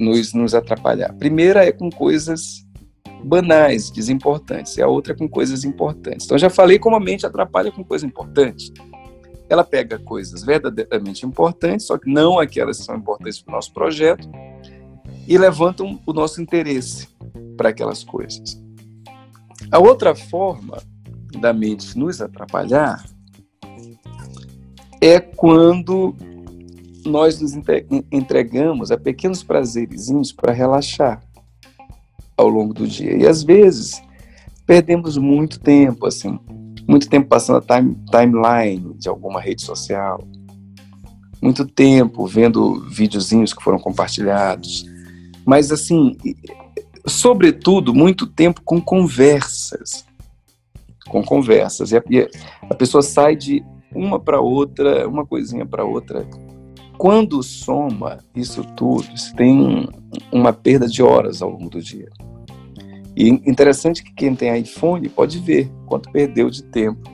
[0.00, 1.10] nos, nos atrapalhar.
[1.10, 2.66] A primeira é com coisas
[3.22, 6.26] banais, desimportantes, e a outra é com coisas importantes.
[6.26, 8.72] Então, já falei como a mente atrapalha com coisa importante.
[9.48, 13.72] Ela pega coisas verdadeiramente importantes, só que não aquelas que são importantes para o nosso
[13.72, 14.28] projeto,
[15.26, 17.08] e levantam o nosso interesse
[17.56, 18.62] para aquelas coisas.
[19.70, 20.78] A outra forma
[21.40, 23.04] da mente nos atrapalhar
[25.00, 26.14] é quando
[27.04, 27.54] nós nos
[28.10, 31.22] entregamos a pequenos prazerezinhos para relaxar
[32.36, 33.16] ao longo do dia.
[33.16, 34.02] E às vezes
[34.66, 36.38] perdemos muito tempo, assim,
[36.86, 40.22] muito tempo passando a time, timeline de alguma rede social,
[41.42, 44.84] muito tempo vendo videozinhos que foram compartilhados,
[45.44, 46.16] mas assim,
[47.06, 50.04] sobretudo, muito tempo com conversas.
[51.08, 51.92] Com conversas.
[51.92, 52.28] E a, e
[52.68, 56.28] a pessoa sai de uma para outra, uma coisinha para outra.
[56.98, 59.88] Quando soma isso tudo, você tem
[60.32, 62.10] uma perda de horas ao longo do dia.
[63.16, 67.10] E interessante que quem tem iPhone pode ver quanto perdeu de tempo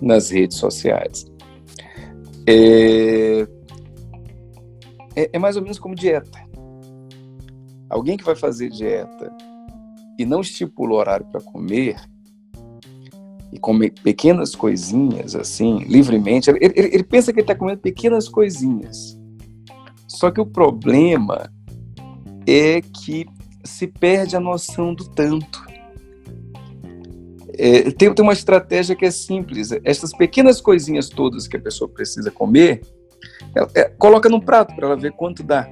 [0.00, 1.24] nas redes sociais.
[2.46, 3.46] É,
[5.14, 6.42] é, é mais ou menos como dieta.
[7.88, 9.32] Alguém que vai fazer dieta
[10.18, 11.96] e não estipula o horário para comer,
[13.52, 19.18] e comer pequenas coisinhas, assim, livremente, ele, ele, ele pensa que está comendo pequenas coisinhas.
[20.08, 21.52] Só que o problema
[22.46, 23.26] é que
[23.64, 25.62] se perde a noção do tanto.
[27.54, 29.70] É, tem, tem uma estratégia que é simples.
[29.84, 32.80] Essas pequenas coisinhas todas que a pessoa precisa comer,
[33.54, 35.68] ela, é, coloca num prato para ela ver quanto dá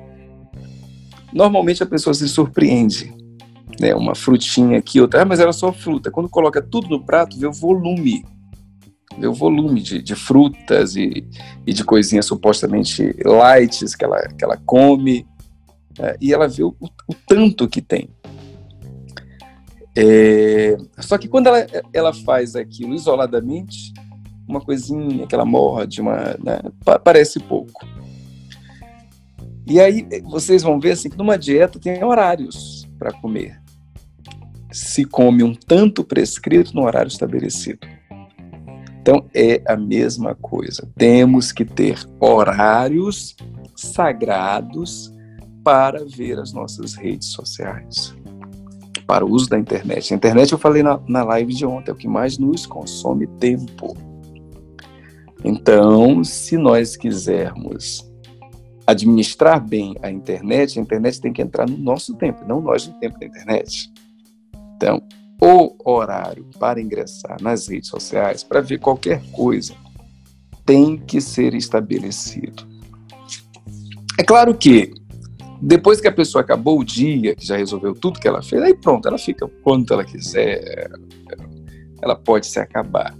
[1.33, 3.13] normalmente a pessoa se surpreende.
[3.81, 3.95] Né?
[3.95, 6.11] Uma frutinha aqui, outra, ah, mas era só fruta.
[6.11, 8.25] Quando coloca tudo no prato, vê o volume.
[9.19, 11.27] Vê o volume de, de frutas e,
[11.67, 15.27] e, de coisinhas supostamente light que ela, que ela come.
[15.99, 18.09] É, e ela vê o, o, tanto que tem.
[19.97, 23.93] É, só que quando ela, ela faz aquilo isoladamente,
[24.49, 26.61] uma coisinha que ela morde, uma, né,
[27.05, 27.87] parece pouco.
[29.67, 33.61] E aí vocês vão ver assim que numa dieta tem horários para comer.
[34.73, 37.87] Se come um tanto prescrito no horário estabelecido.
[39.01, 40.89] Então é a mesma coisa.
[40.97, 43.37] Temos que ter horários
[43.77, 45.13] sagrados
[45.63, 48.15] para ver as nossas redes sociais,
[49.07, 50.13] para o uso da internet.
[50.13, 53.27] A internet, eu falei na, na live de ontem, é o que mais nos consome
[53.39, 53.97] tempo.
[55.45, 58.09] Então, se nós quisermos
[58.87, 62.95] administrar bem a internet, a internet tem que entrar no nosso tempo, não nós no
[62.95, 63.91] tempo da internet.
[64.77, 65.03] Então,
[65.41, 69.75] o horário para ingressar nas redes sociais, para ver qualquer coisa,
[70.67, 72.69] tem que ser estabelecido.
[74.19, 74.93] É claro que
[75.61, 78.75] depois que a pessoa acabou o dia, que já resolveu tudo que ela fez, aí
[78.75, 80.91] pronto, ela fica quando ela quiser,
[82.01, 83.15] ela pode se acabar.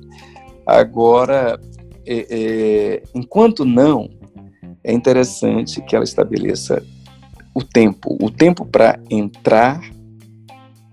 [0.67, 1.61] Agora,
[2.07, 4.09] é, é, enquanto não,
[4.83, 6.83] é interessante que ela estabeleça
[7.55, 9.81] o tempo, o tempo para entrar,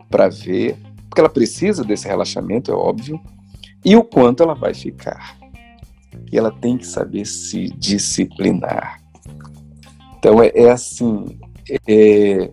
[0.09, 0.75] para ver,
[1.07, 3.21] porque ela precisa desse relaxamento, é óbvio,
[3.85, 5.37] e o quanto ela vai ficar.
[6.31, 9.01] E ela tem que saber se disciplinar.
[10.17, 11.39] Então é, é assim,
[11.87, 12.51] é,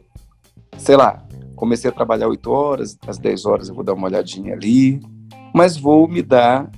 [0.79, 4.55] sei lá, comecei a trabalhar 8 horas, às 10 horas eu vou dar uma olhadinha
[4.55, 5.01] ali,
[5.55, 6.71] mas vou me dar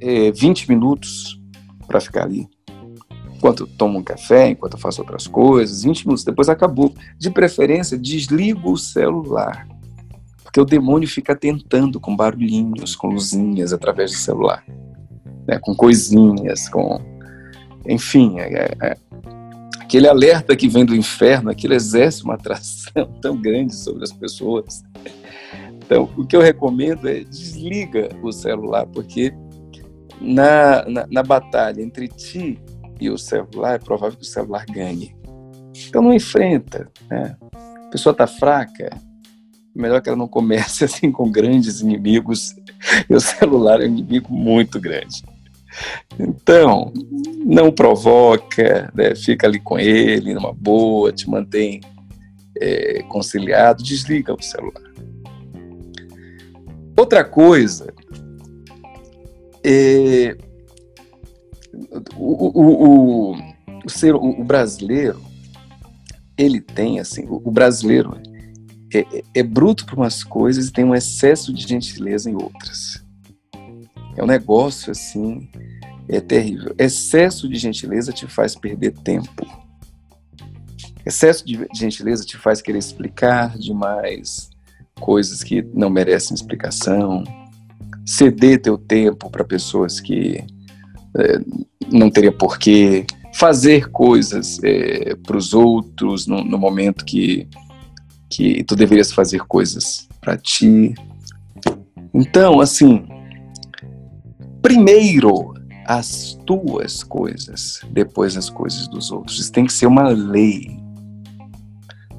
[0.00, 1.40] é, 20 minutos
[1.86, 2.48] para ficar ali
[3.44, 6.94] enquanto eu tomo um café, enquanto eu faço outras coisas, 20 minutos depois acabou.
[7.18, 9.68] De preferência, desligo o celular,
[10.42, 14.64] porque o demônio fica tentando com barulhinhos, com luzinhas através do celular,
[15.46, 16.98] né, com coisinhas, com.
[17.86, 18.96] Enfim, é, é,
[19.84, 24.82] aquele alerta que vem do inferno, aquilo exerce uma atração tão grande sobre as pessoas.
[25.78, 29.32] Então, o que eu recomendo é desliga o celular, porque
[30.20, 32.58] na, na, na batalha entre ti
[32.98, 35.14] e o celular, é provável que o celular ganhe.
[35.86, 36.88] Então não enfrenta.
[37.10, 37.36] Né?
[37.52, 38.96] A pessoa está fraca,
[39.74, 42.54] melhor que ela não comece assim com grandes inimigos.
[43.08, 45.22] E o celular é um inimigo muito grande.
[46.18, 46.92] Então,
[47.44, 49.14] não provoca, né?
[49.14, 51.80] fica ali com ele, numa boa, te mantém
[52.60, 54.82] é, conciliado, desliga o celular.
[56.96, 57.92] Outra coisa,
[59.64, 60.36] é,
[62.16, 63.36] o, o, o,
[63.84, 65.20] o, ser, o, brasileiro,
[66.38, 68.16] ele tem, assim, o, brasileiro
[68.92, 73.03] é, é, é bruto para umas coisas e tem um excesso de gentileza em outras.
[74.16, 75.48] É um negócio, assim,
[76.08, 76.74] é terrível.
[76.78, 79.46] Excesso de gentileza te faz perder tempo.
[81.04, 84.50] Excesso de gentileza te faz querer explicar demais
[85.00, 87.24] coisas que não merecem explicação,
[88.06, 90.44] ceder teu tempo para pessoas que
[91.16, 91.40] é,
[91.92, 97.48] não teria porquê, fazer coisas é, para os outros no, no, momento que,
[98.30, 100.94] que tu deverias fazer coisas para ti.
[102.12, 103.04] Então, assim,
[104.64, 105.52] primeiro
[105.84, 109.38] as tuas coisas, depois as coisas dos outros.
[109.38, 110.80] Isso tem que ser uma lei.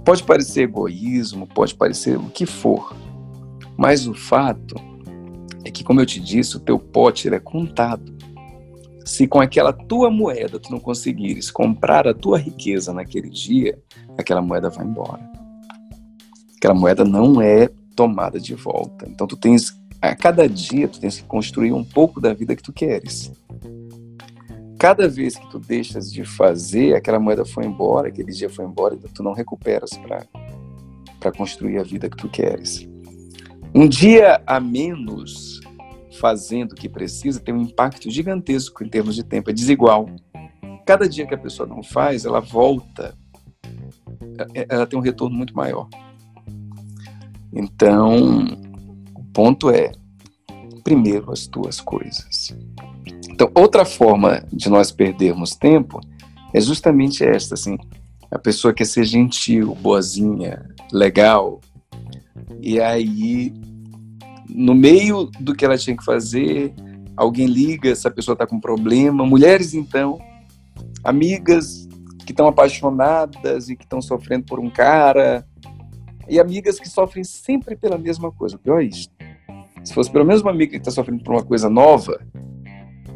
[0.05, 2.95] Pode parecer egoísmo, pode parecer o que for,
[3.75, 4.75] mas o fato
[5.63, 8.15] é que, como eu te disse, o teu pote é contado.
[9.03, 13.75] Se com aquela tua moeda tu não conseguires comprar a tua riqueza naquele dia,
[14.19, 15.27] aquela moeda vai embora.
[16.57, 19.07] Aquela moeda não é tomada de volta.
[19.09, 19.71] Então tu tens
[20.09, 23.31] a cada dia tu tens que construir um pouco da vida que tu queres.
[24.77, 28.97] Cada vez que tu deixas de fazer, aquela moeda foi embora, aquele dia foi embora,
[29.13, 29.91] tu não recuperas
[31.19, 32.87] para construir a vida que tu queres.
[33.73, 35.59] Um dia a menos
[36.19, 40.09] fazendo o que precisa tem um impacto gigantesco em termos de tempo, é desigual.
[40.85, 43.17] Cada dia que a pessoa não faz, ela volta,
[44.53, 45.89] é, ela tem um retorno muito maior.
[47.51, 48.45] Então,
[49.35, 49.91] ponto é,
[50.81, 52.55] primeiro as tuas coisas.
[53.29, 55.99] Então, outra forma de nós perdermos tempo
[56.53, 57.77] é justamente esta, assim,
[58.31, 61.59] a pessoa quer ser gentil, boazinha, legal,
[62.61, 63.53] e aí,
[64.49, 66.73] no meio do que ela tinha que fazer,
[67.17, 69.25] alguém liga, essa pessoa está com problema.
[69.25, 70.17] Mulheres, então,
[71.03, 71.87] amigas
[72.25, 75.45] que estão apaixonadas e que estão sofrendo por um cara,
[76.27, 78.57] e amigas que sofrem sempre pela mesma coisa.
[78.57, 79.09] Pior é isso.
[79.85, 82.19] Se fosse pelo menos uma amiga que está sofrendo por uma coisa nova,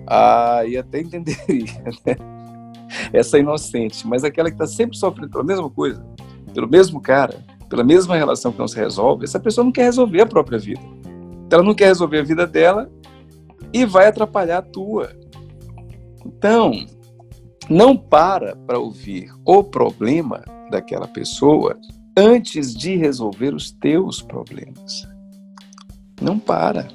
[0.07, 2.15] aí até entenderia, né?
[3.11, 6.03] Essa inocente, mas aquela que está sempre sofrendo pela mesma coisa,
[6.53, 10.21] pelo mesmo cara, pela mesma relação que não se resolve, essa pessoa não quer resolver
[10.21, 10.81] a própria vida.
[11.51, 12.89] Ela não quer resolver a vida dela
[13.73, 15.11] e vai atrapalhar a tua.
[16.25, 16.85] Então,
[17.69, 21.77] não para para ouvir o problema daquela pessoa
[22.17, 25.07] antes de resolver os teus problemas.
[26.21, 26.87] Não para.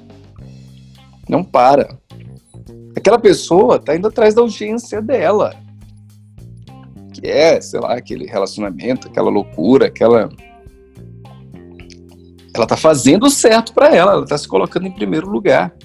[1.27, 1.97] Não para.
[2.95, 5.53] Aquela pessoa está indo atrás da urgência dela.
[7.13, 10.29] Que é, sei lá, aquele relacionamento, aquela loucura, aquela
[12.55, 15.75] ela está fazendo o certo para ela, ela está se colocando em primeiro lugar.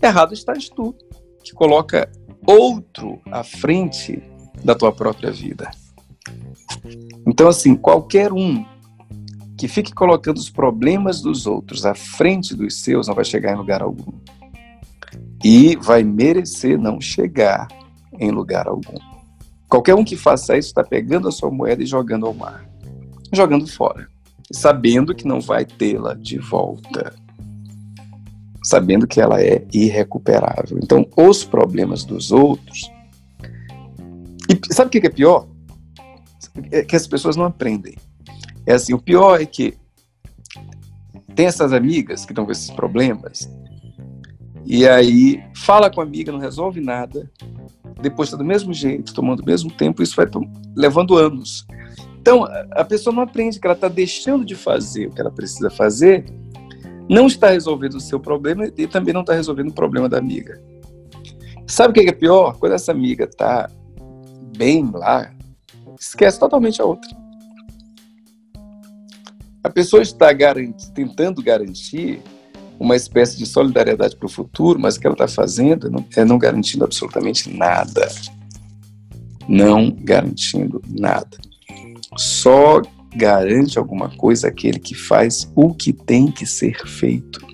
[0.00, 0.94] Errado estás tu,
[1.42, 2.08] que coloca
[2.46, 4.22] outro à frente
[4.62, 5.70] da tua própria vida.
[7.26, 8.64] Então, assim, qualquer um
[9.64, 13.56] que fique colocando os problemas dos outros à frente dos seus não vai chegar em
[13.56, 14.12] lugar algum.
[15.42, 17.66] E vai merecer não chegar
[18.20, 18.98] em lugar algum.
[19.66, 22.68] Qualquer um que faça isso está pegando a sua moeda e jogando ao mar,
[23.32, 24.06] jogando fora
[24.52, 27.14] sabendo que não vai tê-la de volta,
[28.62, 30.78] sabendo que ela é irrecuperável.
[30.82, 32.92] Então, os problemas dos outros.
[34.50, 35.48] E sabe o que é pior?
[36.70, 37.96] É que as pessoas não aprendem.
[38.66, 39.74] É assim, o pior é que
[41.34, 43.50] tem essas amigas que estão com esses problemas,
[44.64, 47.30] e aí fala com a amiga, não resolve nada,
[48.00, 50.26] depois está do mesmo jeito, tomando o mesmo tempo, isso vai
[50.76, 51.66] levando anos.
[52.18, 55.68] Então, a pessoa não aprende que ela está deixando de fazer o que ela precisa
[55.68, 56.24] fazer,
[57.08, 60.62] não está resolvendo o seu problema e também não está resolvendo o problema da amiga.
[61.66, 62.56] Sabe o que é pior?
[62.58, 63.70] Quando essa amiga está
[64.56, 65.30] bem lá,
[65.98, 67.23] esquece totalmente a outra.
[69.64, 72.20] A pessoa está garanti tentando garantir
[72.78, 76.38] uma espécie de solidariedade para o futuro, mas o que ela está fazendo é não
[76.38, 78.08] garantindo absolutamente nada.
[79.48, 81.36] Não garantindo nada
[82.16, 82.80] só
[83.14, 87.44] garante alguma coisa aquele que faz o que tem que ser feito.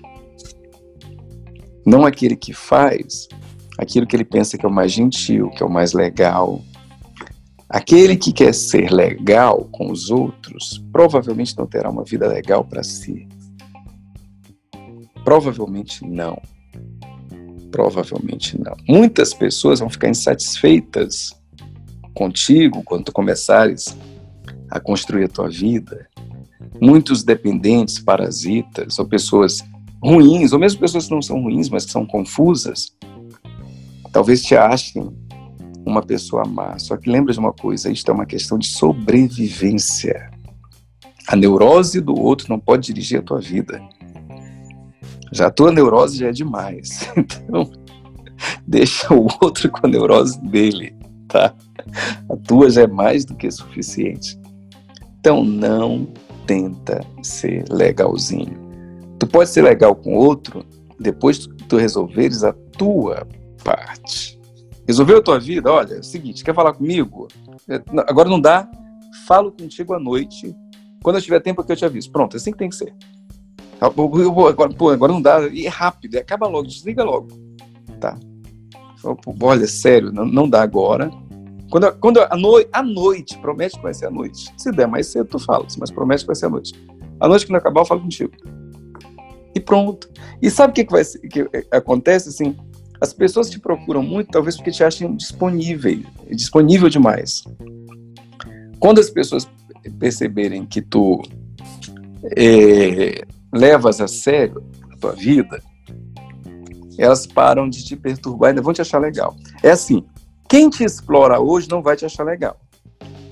[1.85, 3.27] Não aquele que faz
[3.77, 6.61] aquilo que ele pensa que é o mais gentil, que é o mais legal.
[7.73, 12.83] Aquele que quer ser legal com os outros provavelmente não terá uma vida legal para
[12.83, 13.25] si.
[15.23, 16.37] Provavelmente não.
[17.71, 18.75] Provavelmente não.
[18.85, 21.33] Muitas pessoas vão ficar insatisfeitas
[22.13, 23.97] contigo quando tu começares
[24.69, 26.09] a construir a tua vida.
[26.81, 29.63] Muitos dependentes, parasitas, ou pessoas
[30.03, 32.91] ruins, ou mesmo pessoas que não são ruins, mas que são confusas,
[34.11, 35.20] talvez te achem
[35.85, 36.77] uma pessoa má.
[36.79, 40.29] Só que lembra de uma coisa, isto é uma questão de sobrevivência.
[41.27, 43.81] A neurose do outro não pode dirigir a tua vida.
[45.31, 47.09] Já a tua neurose já é demais.
[47.17, 47.69] Então,
[48.65, 50.95] deixa o outro com a neurose dele,
[51.27, 51.53] tá?
[52.29, 54.39] A tua já é mais do que suficiente.
[55.19, 56.07] Então, não
[56.47, 58.57] tenta ser legalzinho.
[59.19, 60.65] Tu pode ser legal com outro
[60.99, 63.27] depois que tu resolveres a tua
[63.63, 64.40] parte.
[64.87, 65.71] Resolveu a tua vida?
[65.71, 67.27] Olha, é o seguinte, quer falar comigo?
[67.69, 68.69] É, agora não dá,
[69.27, 70.55] falo contigo à noite.
[71.03, 72.11] Quando eu tiver tempo aqui eu te aviso.
[72.11, 72.93] Pronto, é assim que tem que ser.
[73.79, 77.29] Agora, pô, agora não dá, e é rápido, acaba logo, desliga logo.
[77.99, 78.15] Tá.
[79.41, 81.09] Olha, sério, não, não dá agora.
[81.71, 84.53] Quando, quando a, noi, a noite, promete que vai ser a noite.
[84.57, 86.73] Se der mais cedo, tu fala, mas promete que vai ser a noite.
[87.19, 88.33] A noite que não acabar, eu falo contigo.
[89.55, 90.09] E pronto.
[90.41, 92.55] E sabe o que, que, vai, que acontece assim?
[93.01, 97.43] As pessoas te procuram muito, talvez porque te achem disponível, disponível demais.
[98.79, 99.49] Quando as pessoas
[99.99, 101.19] perceberem que tu
[102.37, 105.61] é, levas a sério a tua vida,
[106.97, 109.35] elas param de te perturbar ainda vão te achar legal.
[109.63, 110.05] É assim,
[110.47, 112.59] quem te explora hoje não vai te achar legal.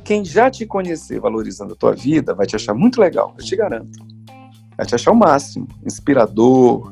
[0.04, 3.56] Quem já te conhecer valorizando a tua vida vai te achar muito legal, eu te
[3.56, 4.00] garanto.
[4.76, 6.90] Vai te achar o máximo, inspirador,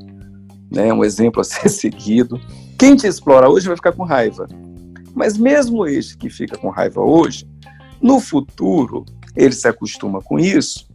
[0.71, 2.39] né, um exemplo a ser seguido.
[2.77, 4.47] Quem te explora hoje vai ficar com raiva.
[5.15, 7.49] Mas mesmo este que fica com raiva hoje,
[7.99, 9.03] no futuro,
[9.35, 10.87] ele se acostuma com isso,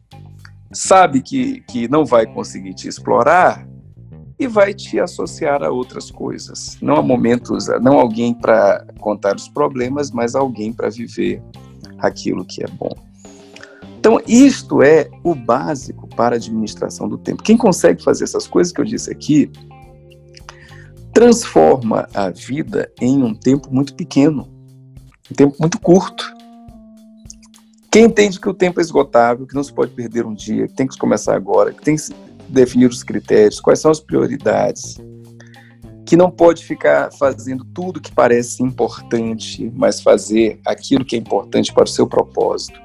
[0.72, 3.66] sabe que, que não vai conseguir te explorar
[4.38, 6.78] e vai te associar a outras coisas.
[6.80, 11.42] Não há momentos, não alguém para contar os problemas, mas alguém para viver
[11.98, 12.94] aquilo que é bom.
[13.98, 17.42] Então, isto é o básico para a administração do tempo.
[17.42, 19.50] Quem consegue fazer essas coisas que eu disse aqui,
[21.12, 24.48] transforma a vida em um tempo muito pequeno,
[25.30, 26.24] um tempo muito curto.
[27.90, 30.74] Quem entende que o tempo é esgotável, que não se pode perder um dia, que
[30.74, 32.02] tem que começar agora, que tem que
[32.48, 34.96] definir os critérios, quais são as prioridades,
[36.06, 41.72] que não pode ficar fazendo tudo que parece importante, mas fazer aquilo que é importante
[41.72, 42.80] para o seu propósito.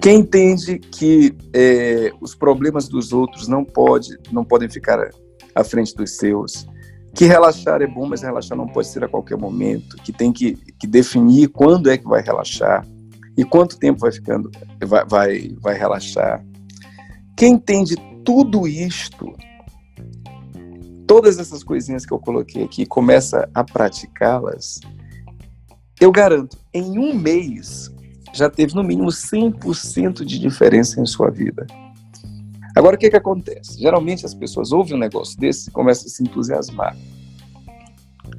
[0.00, 5.10] Quem entende que é, os problemas dos outros não, pode, não podem ficar
[5.54, 6.66] à frente dos seus,
[7.16, 10.54] que relaxar é bom, mas relaxar não pode ser a qualquer momento, que tem que,
[10.78, 12.86] que definir quando é que vai relaxar
[13.34, 14.50] e quanto tempo vai ficando,
[14.84, 16.44] vai, vai, vai relaxar.
[17.34, 19.32] Quem entende tudo isto,
[21.06, 24.80] todas essas coisinhas que eu coloquei aqui, começa a praticá-las,
[25.98, 27.90] eu garanto, em um mês
[28.34, 31.66] já teve no mínimo 100% de diferença em sua vida.
[32.76, 33.80] Agora, o que, que acontece?
[33.80, 36.96] Geralmente as pessoas ouvem um negócio desse e começam a se entusiasmar.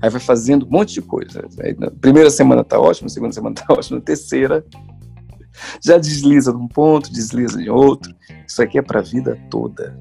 [0.02, 1.44] Aí vai fazendo um monte de coisa.
[1.60, 4.64] Aí, primeira semana está ótimo, segunda semana está ótimo, terceira
[5.84, 8.14] já desliza de um ponto, desliza de outro.
[8.48, 9.98] Isso aqui é para a vida toda.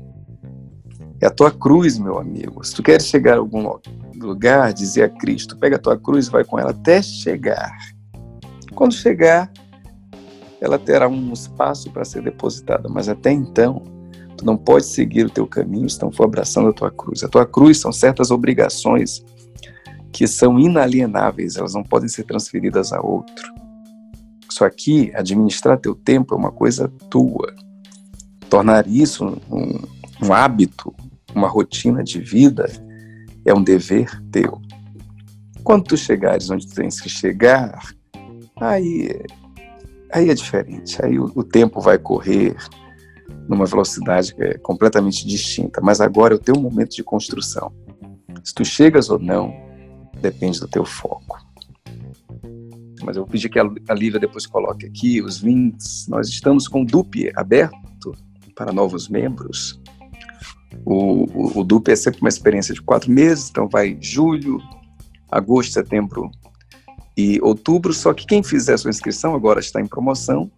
[1.21, 2.63] É a tua cruz, meu amigo.
[2.63, 3.79] Se tu queres chegar a algum
[4.21, 7.75] lugar, dizia Cristo, pega a tua cruz e vai com ela até chegar.
[8.75, 9.51] Quando chegar,
[10.61, 13.83] ela terá um espaço para ser depositada, mas até então,
[14.37, 17.23] Tu não pode seguir o teu caminho se não for abraçando a tua cruz.
[17.23, 19.25] A tua cruz são certas obrigações
[20.13, 23.53] que são inalienáveis, elas não podem ser transferidas a outro.
[24.51, 27.55] Isso aqui, administrar teu tempo é uma coisa tua.
[28.49, 29.79] Tornar isso um,
[30.25, 30.95] um hábito,
[31.35, 32.67] uma rotina de vida,
[33.45, 34.61] é um dever teu.
[35.63, 37.79] Quando tu chegares onde tu tens que chegar,
[38.59, 39.21] aí,
[40.11, 41.05] aí é diferente.
[41.05, 42.57] Aí o, o tempo vai correr,
[43.49, 47.73] numa velocidade que é completamente distinta, mas agora é o teu momento de construção.
[48.43, 49.53] Se tu chegas ou não,
[50.21, 51.39] depende do teu foco.
[53.03, 56.07] Mas eu vou pedir que a Lívia depois coloque aqui os links.
[56.09, 58.13] Nós estamos com o DUP aberto
[58.55, 59.81] para novos membros.
[60.85, 64.61] O, o, o DUP é sempre uma experiência de quatro meses, então vai julho,
[65.31, 66.31] agosto, setembro
[67.17, 67.93] e outubro.
[67.93, 70.51] Só que quem fizer sua inscrição agora está em promoção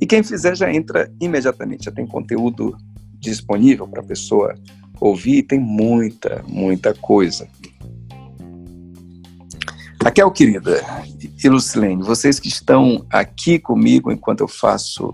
[0.00, 2.76] E quem fizer já entra imediatamente, já tem conteúdo
[3.18, 4.54] disponível para a pessoa
[5.00, 7.48] ouvir, tem muita, muita coisa.
[10.02, 10.80] Raquel, querida,
[11.42, 15.12] e Lucilene, vocês que estão aqui comigo enquanto eu faço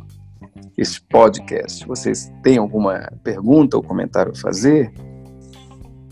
[0.77, 4.93] esse podcast, vocês têm alguma pergunta ou comentário a fazer?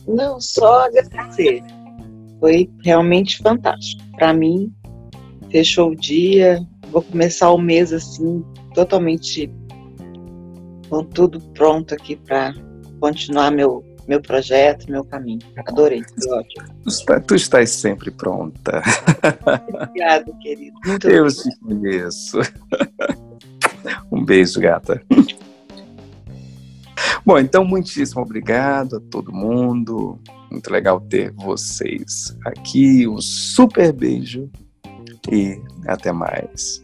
[0.06, 1.62] Não, só agradecer.
[2.40, 4.02] Foi realmente fantástico.
[4.16, 4.72] Para mim,
[5.50, 8.42] fechou o dia, vou começar o mês assim,
[8.74, 9.52] totalmente
[10.88, 12.54] com tudo pronto aqui para
[13.00, 15.40] continuar meu, meu projeto, meu caminho.
[15.66, 16.66] Adorei, foi ótimo.
[16.82, 18.82] Tu, está, tu estás sempre pronta.
[19.80, 20.76] Obrigada, querido.
[20.84, 22.38] Muito Eu te conheço.
[24.12, 25.02] Um beijo, gata.
[27.24, 30.18] Bom, então, muitíssimo obrigado a todo mundo.
[30.50, 33.08] Muito legal ter vocês aqui.
[33.08, 34.50] Um super beijo
[35.30, 36.82] e até mais.